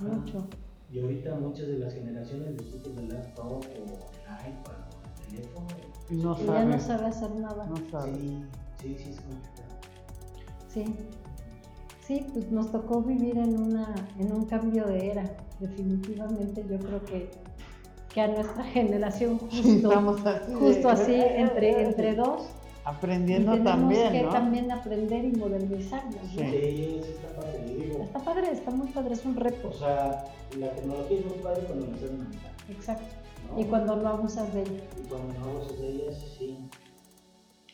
Mucho. 0.00 0.48
Y 0.94 1.00
ahorita 1.00 1.34
muchas 1.34 1.66
de 1.66 1.78
las 1.78 1.92
generaciones 1.92 2.56
disfrutan 2.56 2.94
del 2.94 3.08
laptop 3.08 3.52
o 3.52 3.60
el 3.64 3.82
iPad 3.82 4.76
o 4.94 5.02
el 5.02 5.36
teléfono. 5.36 5.66
Y 6.08 6.14
no 6.14 6.36
Y 6.40 6.46
ya 6.46 6.64
no 6.64 6.78
sabe. 6.78 7.06
hacer 7.06 7.34
nada. 7.34 7.66
No 7.66 7.76
sabe. 7.90 8.12
Sí, 8.14 8.44
sí, 8.80 8.96
sí, 8.96 9.10
es 9.10 9.20
complicado. 9.20 9.68
Sí. 10.68 10.84
Sí, 12.06 12.26
pues 12.32 12.48
nos 12.52 12.70
tocó 12.70 13.02
vivir 13.02 13.36
en 13.38 13.58
una, 13.60 13.92
en 14.20 14.32
un 14.32 14.44
cambio 14.44 14.84
de 14.86 15.10
era. 15.10 15.36
Definitivamente 15.58 16.64
yo 16.70 16.78
creo 16.78 17.04
que, 17.04 17.30
que 18.12 18.20
a 18.20 18.28
nuestra 18.28 18.62
generación 18.78 19.38
justo, 19.38 19.90
así. 20.28 20.52
justo 20.54 20.88
así, 20.90 21.14
entre, 21.14 21.82
entre 21.82 22.14
dos, 22.14 22.50
Aprendiendo 22.84 23.52
tenemos 23.52 23.72
también, 23.72 24.12
que 24.12 24.22
¿no? 24.22 24.28
también 24.28 24.70
aprender 24.70 25.24
y 25.24 25.32
modernizarnos. 25.32 26.16
¿no? 26.16 26.28
Sí. 26.28 27.00
Está 27.02 27.40
padre, 27.40 27.64
digo. 27.64 28.02
Está 28.02 28.18
padre, 28.18 28.50
está 28.52 28.70
muy 28.70 28.88
padre, 28.88 29.14
es 29.14 29.24
un 29.24 29.36
reto. 29.36 29.68
O 29.68 29.72
sea, 29.72 30.24
la 30.58 30.70
tecnología 30.70 31.18
es 31.18 31.26
muy 31.26 31.38
padre 31.38 31.62
cuando 31.64 31.86
la 31.86 31.92
manejar. 31.92 32.52
Exacto. 32.68 33.14
¿no? 33.50 33.60
Y 33.60 33.64
cuando 33.64 33.96
no 33.96 34.08
abusas 34.08 34.52
de 34.52 34.62
ella. 34.62 34.84
Y 35.02 35.08
cuando 35.08 35.32
no 35.32 35.44
abusas 35.46 35.80
de 35.80 35.88
ellas, 35.88 36.14
sí. 36.36 36.58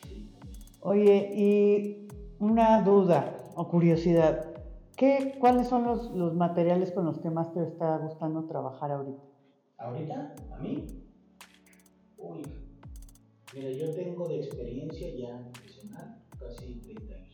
Sí, 0.01 0.29
también. 0.31 0.59
Oye, 0.79 1.31
y 1.35 2.07
una 2.39 2.81
duda 2.81 3.35
o 3.55 3.67
curiosidad. 3.67 4.47
¿Qué, 4.95 5.35
¿Cuáles 5.39 5.67
son 5.67 5.83
los, 5.83 6.11
los 6.11 6.35
materiales 6.35 6.91
con 6.91 7.05
los 7.05 7.19
que 7.19 7.29
más 7.29 7.51
te 7.53 7.63
está 7.63 7.97
gustando 7.97 8.45
trabajar 8.45 8.91
ahorita? 8.91 9.23
¿Ahorita? 9.77 10.35
¿A 10.55 10.59
mí? 10.59 10.85
Uy, 12.17 12.43
mira, 13.53 13.71
yo 13.71 13.91
tengo 13.93 14.27
de 14.27 14.37
experiencia 14.39 15.09
ya 15.15 15.49
profesional 15.51 16.23
casi 16.39 16.75
30 16.75 17.13
años. 17.15 17.27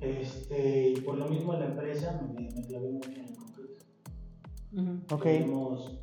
Este, 0.00 0.90
y 0.90 1.00
por 1.00 1.16
lo 1.18 1.28
mismo 1.28 1.54
en 1.54 1.60
la 1.60 1.66
empresa 1.66 2.20
me, 2.34 2.50
me 2.50 2.62
clavé 2.66 2.90
mucho 2.90 3.10
en 3.10 3.24
el 3.24 3.34
concreto. 3.36 3.84
Ok. 5.14 5.22
Tenemos 5.22 5.98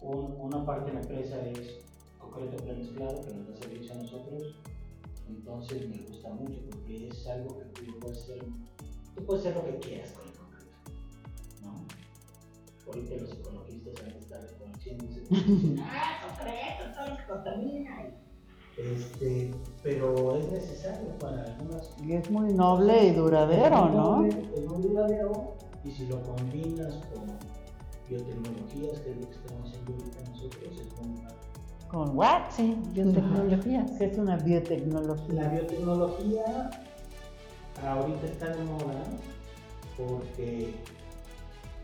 un- 0.00 0.36
una 0.40 0.64
parte 0.64 0.90
de 0.90 0.94
la 0.94 1.00
empresa 1.02 1.44
es 1.46 1.78
concreto 2.18 2.56
premezclado 2.58 3.24
que 3.24 3.34
nos 3.34 3.48
da 3.48 3.56
servicio 3.56 3.92
a 3.92 3.96
nosotros. 3.96 4.54
Entonces 5.28 5.88
me 5.88 5.98
gusta 5.98 6.28
mucho 6.30 6.60
porque 6.70 7.08
es 7.08 7.26
algo 7.26 7.58
que 7.58 7.64
tú 7.82 7.98
puedes 8.00 8.18
hacer, 8.18 8.44
tú 9.16 9.24
puedes 9.24 9.46
hacer 9.46 9.56
lo 9.56 9.64
que 9.64 9.78
quieras 9.88 10.10
con 10.12 10.28
el 10.28 10.34
concreto. 10.34 10.76
¿no? 11.62 11.86
Ahorita 12.90 13.14
los 13.16 13.32
ecologistas 13.32 13.94
han 14.02 14.16
estar 14.16 14.42
reconociéndose. 14.42 15.22
¡Ah, 15.80 16.26
concreto! 16.26 16.92
Todo 16.96 17.16
se 17.16 17.24
contamina. 17.24 18.08
Este, 18.76 19.54
pero 19.84 20.36
es 20.36 20.50
necesario 20.50 21.16
para 21.18 21.44
algunas 21.44 21.94
Y 22.04 22.14
es 22.14 22.28
muy 22.30 22.52
noble 22.52 23.08
y 23.08 23.12
duradero, 23.12 23.88
¿no? 23.90 24.24
es 24.26 24.64
muy 24.66 24.82
duradero 24.82 25.54
y 25.84 25.90
si 25.92 26.06
lo 26.06 26.20
combinas 26.22 26.94
con 27.14 27.26
biotecnologías, 28.08 29.00
que 29.00 29.10
es 29.10 29.16
lo 29.18 29.28
que 29.28 29.36
estamos 29.36 29.68
haciendo 29.68 29.92
ahorita 29.92 30.30
nosotros, 30.30 30.80
es 30.80 30.86
padre. 30.94 31.36
¿Con 31.88 32.16
what? 32.16 32.50
Sí, 32.50 32.76
biotecnologías. 32.92 33.90
¿Qué 33.98 34.04
es 34.06 34.18
una 34.18 34.36
biotecnología? 34.36 35.42
La 35.42 35.48
biotecnología 35.48 36.70
ahorita 37.86 38.26
está 38.26 38.48
de 38.48 38.64
moda 38.64 39.04
porque 39.96 40.74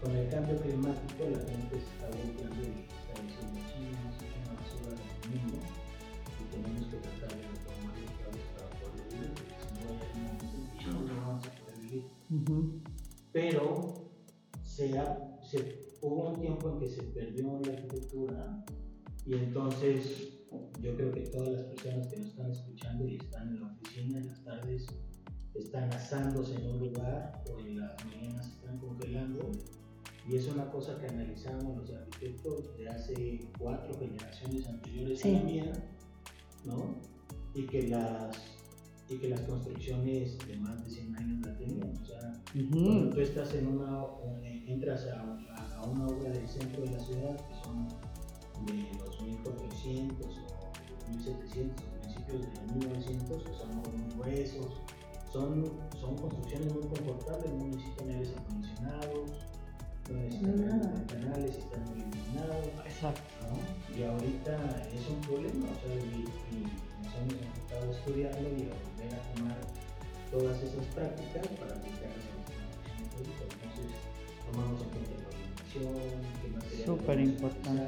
con 0.07 0.17
el 0.17 0.29
cambio 0.31 0.57
climático 0.63 1.25
la 1.31 1.39
gente 1.41 1.75
se 1.75 1.87
está 1.87 2.07
volviendo 2.07 2.63
y 2.63 2.87
está 2.87 3.15
diciendo 3.27 3.59
China 3.67 4.01
es 4.23 4.37
una 4.39 4.53
basura 4.55 4.91
del 4.95 5.41
mundo 5.41 5.59
y 6.39 6.45
tenemos 6.55 6.85
que 6.87 6.97
tratar 6.99 7.37
de 7.37 7.45
otra 7.47 8.29
vez 8.31 8.45
para 8.55 8.69
poder 8.79 9.05
vivir, 9.11 9.31
porque 9.35 9.55
si 9.59 9.75
no 9.75 9.91
hay 9.91 9.99
algún 9.99 10.23
momento 10.23 10.45
en 10.47 10.67
que 10.71 10.85
ya 10.85 10.91
no 10.93 11.27
vamos 11.27 11.45
a 11.47 11.51
poder 11.59 11.79
vivir. 11.81 12.05
Pero 13.33 14.11
se 14.63 14.99
ha- 14.99 15.39
se- 15.43 15.89
hubo 16.03 16.29
un 16.31 16.41
tiempo 16.41 16.71
en 16.71 16.79
que 16.79 16.87
se 16.89 17.03
perdió 17.03 17.61
la 17.65 17.73
arquitectura 17.73 18.65
y 19.27 19.35
entonces 19.35 20.29
yo 20.81 20.95
creo 20.95 21.11
que 21.11 21.23
todas 21.23 21.49
las 21.49 21.63
personas 21.65 22.07
que 22.07 22.17
nos 22.19 22.27
están 22.29 22.51
escuchando 22.53 23.05
y 23.09 23.17
están 23.17 23.49
en 23.49 23.61
la 23.61 23.67
oficina 23.73 24.19
en 24.19 24.27
las 24.29 24.45
tardes 24.45 24.87
están 25.55 25.93
asándose 25.93 26.55
en 26.55 26.67
un 26.71 26.79
lugar 26.79 27.43
o 27.51 27.59
en 27.61 27.81
las 27.81 28.05
mañanas 28.05 28.47
están 28.47 28.79
congelando 28.79 29.51
y 30.29 30.37
es 30.37 30.49
una 30.49 30.71
cosa 30.71 30.99
que 30.99 31.07
analizamos 31.07 31.77
los 31.77 31.91
arquitectos 31.93 32.77
de 32.77 32.89
hace 32.89 33.49
cuatro 33.59 33.97
generaciones 33.99 34.67
anteriores 34.69 35.21
Sí. 35.21 35.29
a 35.35 35.39
la 35.39 35.43
mía, 35.45 35.73
¿no? 36.65 36.97
Y 37.55 37.67
que 37.67 37.89
las 37.89 38.37
y 39.09 39.19
que 39.19 39.29
las 39.29 39.41
construcciones 39.43 40.37
de 40.49 40.57
más 40.57 40.83
de 40.83 40.91
100 40.91 41.15
años 41.17 41.47
la 41.47 41.57
tenían, 41.57 41.97
o 41.97 42.05
sea, 42.05 42.43
cuando 42.53 43.11
tú 43.11 43.21
estás 43.21 43.55
en 43.55 43.69
una, 43.69 44.05
entras 44.67 45.07
a, 45.07 45.21
a- 45.57 45.77
a 45.79 45.85
una 45.87 46.09
obra 46.09 46.31
del 46.31 46.49
centro 46.49 46.83
de 46.83 46.91
la 46.91 46.99
ciudad, 46.99 47.37
que 47.37 47.55
son 47.63 47.87
de 48.67 48.99
los 48.99 49.23
1400 49.23 50.27
o 50.27 51.11
1700 51.13 51.85
o 51.87 52.01
principios 52.01 52.43
de 52.43 52.75
1900, 52.75 53.43
que 53.45 53.53
son 53.55 53.77
muy 53.77 54.15
gruesos, 54.17 54.67
son, 55.33 55.65
son 56.01 56.17
construcciones 56.17 56.73
muy 56.75 56.83
confortables, 56.83 57.53
no 57.55 57.67
necesitan 57.69 58.11
aires 58.11 58.35
acondicionados, 58.37 59.31
no 60.11 60.21
necesitan 60.21 61.05
canales, 61.09 61.57
están 61.59 61.85
muy 61.91 61.99
iluminados. 62.01 62.67
Exacto. 62.87 63.21
¿no? 63.47 63.97
Y 63.97 64.03
ahorita 64.05 64.55
es 64.95 65.09
un 65.09 65.21
problema, 65.23 65.67
o 65.67 65.77
sea, 65.81 65.95
y, 65.97 66.25
y 66.55 66.63
nos 67.03 67.15
hemos 67.17 67.35
enfocado 67.43 67.91
a 67.91 67.97
estudiarlo 67.97 68.49
y 68.49 68.63
a 68.63 68.75
volver 68.77 69.15
a 69.15 69.35
tomar 69.35 69.59
todas 70.31 70.63
esas 70.63 70.85
prácticas 70.95 71.47
para 71.59 71.73
aplicarlas 71.77 72.25
a 72.27 72.35
nuestro 72.37 73.47
Entonces, 73.47 73.91
tomamos 74.51 74.83
en 74.83 74.89
cuenta 74.91 75.11
la 75.23 75.29
orientación, 75.29 75.95
qué 76.43 76.49
material 76.49 76.87
Súper 76.87 77.21
importante. 77.21 77.83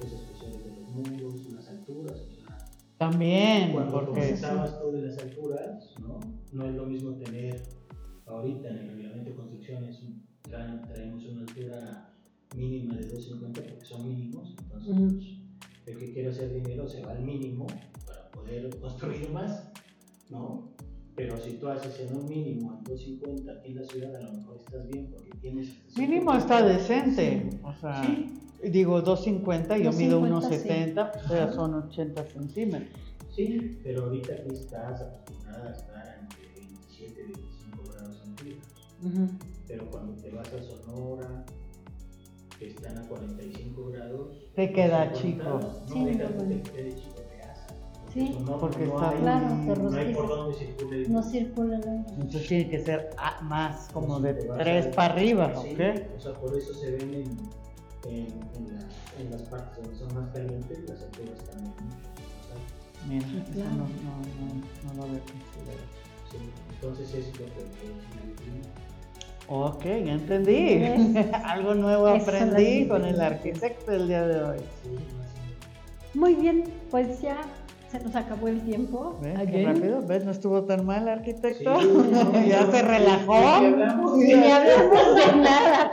los 0.00 0.12
especiales 0.12 0.64
de 0.64 0.70
los 0.80 0.88
muros, 0.90 1.52
las 1.52 1.68
alturas. 1.68 2.18
O 2.20 2.34
sea, 2.34 2.58
También, 2.98 3.72
cuando 3.72 3.92
porque 3.92 4.20
comentabas 4.20 4.80
tú 4.80 4.90
de 4.92 5.02
las 5.02 5.18
alturas, 5.18 5.94
¿no? 6.00 6.20
No 6.52 6.64
es 6.66 6.74
lo 6.74 6.86
mismo 6.86 7.12
tener 7.16 7.62
ahorita 8.26 8.68
en 8.68 8.76
el 8.78 8.88
reglamento 8.96 9.30
de 9.30 9.36
construcciones, 9.36 10.02
traen, 10.50 10.82
traemos 10.82 11.24
una 11.24 11.40
altura 11.42 12.12
mínima 12.56 12.94
de 12.96 13.06
250 13.08 13.62
porque 13.62 13.84
son 13.86 14.08
mínimos, 14.08 14.54
entonces 14.60 14.90
Ujú. 14.90 15.08
pues, 15.16 15.26
el 15.86 15.98
que 15.98 16.12
quiere 16.12 16.28
hacer 16.30 16.52
dinero 16.52 16.88
se 16.88 17.02
va 17.02 17.12
al 17.12 17.22
mínimo 17.22 17.66
para 18.06 18.30
poder 18.30 18.68
construir 18.80 19.30
más, 19.30 19.70
¿no? 20.28 20.68
Pero 21.16 21.38
si 21.38 21.52
tú 21.54 21.68
haces 21.68 22.00
en 22.00 22.16
un 22.16 22.28
mínimo 22.28 22.78
en 22.78 22.84
250 22.84 23.52
aquí 23.52 23.70
en 23.70 23.76
la 23.76 23.84
ciudad, 23.84 24.16
a 24.16 24.22
lo 24.22 24.32
mejor 24.32 24.56
estás 24.58 24.86
bien 24.88 25.10
porque 25.10 25.30
tienes... 25.40 25.68
mínimo 25.96 26.34
está 26.34 26.62
decente. 26.62 27.50
O 27.62 27.74
sea, 27.74 28.04
Sí. 28.04 28.70
digo 28.70 29.02
250, 29.02 29.76
yo 29.78 29.92
mido 29.92 30.20
250, 30.20 31.12
1,70, 31.12 31.24
o 31.24 31.28
sea, 31.28 31.52
son 31.52 31.74
80 31.74 32.24
centímetros. 32.24 33.00
Sí, 33.34 33.80
pero 33.82 34.04
ahorita 34.04 34.32
aquí 34.32 34.54
estás 34.54 35.02
acostumbrada 35.02 35.68
a 35.68 35.72
estar 35.72 36.18
entre 36.22 36.60
27 36.60 37.20
y 37.20 37.24
25 37.24 37.92
grados 37.92 38.18
centígrados. 38.24 39.59
Pero 39.70 39.88
cuando 39.90 40.12
te 40.20 40.30
vas 40.30 40.48
a 40.52 40.62
Sonora, 40.62 41.44
que 42.58 42.70
están 42.70 42.98
a 42.98 43.02
45 43.08 43.90
grados, 43.90 44.28
Te 44.56 44.72
queda 44.72 45.14
50, 45.14 45.20
chico. 45.22 45.44
No, 45.60 45.94
Sí, 45.94 46.04
deja 46.06 46.28
no, 46.30 46.38
que 46.48 46.54
te 46.56 46.70
quede 46.72 46.94
chico, 46.96 47.14
te 47.30 47.42
asa. 47.42 47.66
Sí, 48.12 48.36
no, 48.44 48.58
porque 48.58 48.86
no 48.86 48.94
está 48.94 49.10
hay, 49.10 49.18
Claro, 49.20 49.46
te 49.46 49.80
no 49.80 49.96
hay 49.96 50.14
por 50.14 50.28
dónde 50.28 50.58
circule. 50.58 51.08
No 51.08 51.22
circula 51.22 51.76
el 51.76 51.88
aire. 51.88 52.04
Entonces 52.14 52.48
tiene 52.48 52.68
que 52.70 52.78
ser 52.80 53.10
más 53.42 53.88
como 53.92 54.18
de 54.20 54.34
Te 54.34 54.48
vas 54.48 54.58
3 54.58 54.86
a- 54.86 54.90
para 54.90 55.14
arriba, 55.14 55.52
Sí, 55.62 55.74
¿ok? 55.74 56.16
O 56.16 56.20
sea, 56.20 56.34
por 56.34 56.56
eso 56.58 56.74
se 56.74 56.90
ven 56.90 57.14
en, 57.14 57.22
en, 58.10 58.26
en, 58.56 58.76
la- 58.76 59.20
en 59.22 59.30
las 59.30 59.42
partes 59.42 59.84
donde 59.84 59.96
son 59.98 60.14
más 60.14 60.28
calientes, 60.32 60.78
las 60.88 61.00
alturas 61.02 61.38
también. 61.44 61.72
Mira, 63.08 63.26
Sí, 63.28 63.36
eso 63.38 63.52
claro. 63.52 63.70
no, 63.70 63.76
no, 63.84 63.84
no, 63.86 64.92
no 64.92 64.94
lo 64.94 65.02
había 65.04 65.20
considerado. 65.20 65.86
Sí, 66.30 66.36
entonces 66.74 67.14
es 67.14 67.26
lo 67.40 67.46
que 67.46 67.52
que- 67.52 68.99
Ok, 69.52 69.82
ya 69.84 70.12
entendí. 70.12 70.84
Algo 71.44 71.74
nuevo 71.74 72.06
las 72.06 72.22
aprendí 72.22 72.86
con 72.86 73.04
el 73.04 73.20
arquitecto 73.20 73.90
el 73.90 74.06
día 74.06 74.24
de 74.26 74.42
hoy. 74.44 74.58
Muy 76.14 76.34
bien, 76.36 76.64
pues 76.90 77.20
ya 77.20 77.36
se 77.90 77.98
nos 77.98 78.14
acabó 78.14 78.46
el 78.46 78.60
tiempo. 78.60 79.18
¿Ves 79.20 79.36
qué 79.50 79.64
rápido? 79.66 80.02
¿Ves? 80.06 80.24
No 80.24 80.30
estuvo 80.30 80.62
tan 80.62 80.86
mal, 80.86 81.08
arquitecto. 81.08 81.80
Sí, 81.80 81.88
no, 82.12 82.32
ya 82.46 82.60
no, 82.64 82.70
se 82.70 82.82
relajó. 82.82 83.34
¿de 83.34 83.66
hablamos? 83.66 84.16
Ni 84.18 84.32
hablamos 84.34 85.14
de 85.16 85.40
nada. 85.42 85.92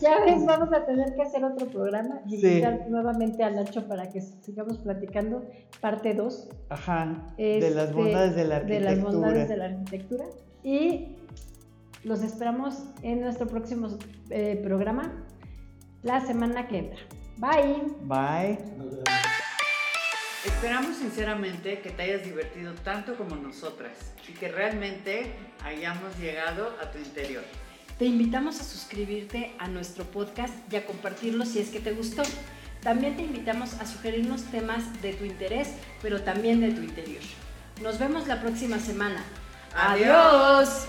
Ya 0.00 0.24
ves, 0.24 0.44
vamos 0.44 0.72
a 0.72 0.84
tener 0.84 1.14
que 1.14 1.22
hacer 1.22 1.44
otro 1.44 1.68
programa 1.68 2.22
y 2.26 2.38
Sí. 2.38 2.46
invitar 2.48 2.86
nuevamente 2.90 3.44
a 3.44 3.50
Nacho 3.50 3.86
para 3.86 4.08
que 4.10 4.20
sigamos 4.20 4.78
platicando 4.78 5.44
parte 5.80 6.12
2 6.14 6.48
Ajá. 6.70 7.32
de 7.38 7.70
las 7.70 7.84
Este, 7.90 7.94
bondades 7.94 8.34
de 8.34 8.44
la 8.44 8.48
de 8.48 8.76
arquitectura. 8.76 8.90
las 8.90 9.04
bondades 9.04 9.48
de 9.48 9.56
la 9.56 9.64
arquitectura. 9.66 10.24
Y 10.64 11.15
los 12.06 12.22
esperamos 12.22 12.84
en 13.02 13.20
nuestro 13.20 13.48
próximo 13.48 13.88
eh, 14.30 14.60
programa 14.62 15.12
la 16.04 16.24
semana 16.24 16.68
que 16.68 16.78
entra. 16.78 17.00
Bye. 17.36 17.82
Bye. 18.02 18.58
Esperamos 20.44 20.98
sinceramente 20.98 21.80
que 21.80 21.90
te 21.90 22.02
hayas 22.04 22.22
divertido 22.22 22.74
tanto 22.84 23.16
como 23.16 23.34
nosotras 23.34 24.14
y 24.28 24.34
que 24.34 24.46
realmente 24.46 25.32
hayamos 25.64 26.16
llegado 26.20 26.76
a 26.80 26.92
tu 26.92 26.98
interior. 26.98 27.42
Te 27.98 28.04
invitamos 28.04 28.60
a 28.60 28.62
suscribirte 28.62 29.56
a 29.58 29.66
nuestro 29.66 30.04
podcast 30.04 30.54
y 30.72 30.76
a 30.76 30.86
compartirlo 30.86 31.44
si 31.44 31.58
es 31.58 31.70
que 31.70 31.80
te 31.80 31.90
gustó. 31.90 32.22
También 32.84 33.16
te 33.16 33.22
invitamos 33.22 33.74
a 33.80 33.86
sugerirnos 33.86 34.44
temas 34.44 35.02
de 35.02 35.12
tu 35.14 35.24
interés, 35.24 35.72
pero 36.02 36.22
también 36.22 36.60
de 36.60 36.70
tu 36.70 36.82
interior. 36.82 37.22
Nos 37.82 37.98
vemos 37.98 38.28
la 38.28 38.40
próxima 38.40 38.78
semana. 38.78 39.24
Adiós. 39.74 40.06
¡Adiós! 40.08 40.86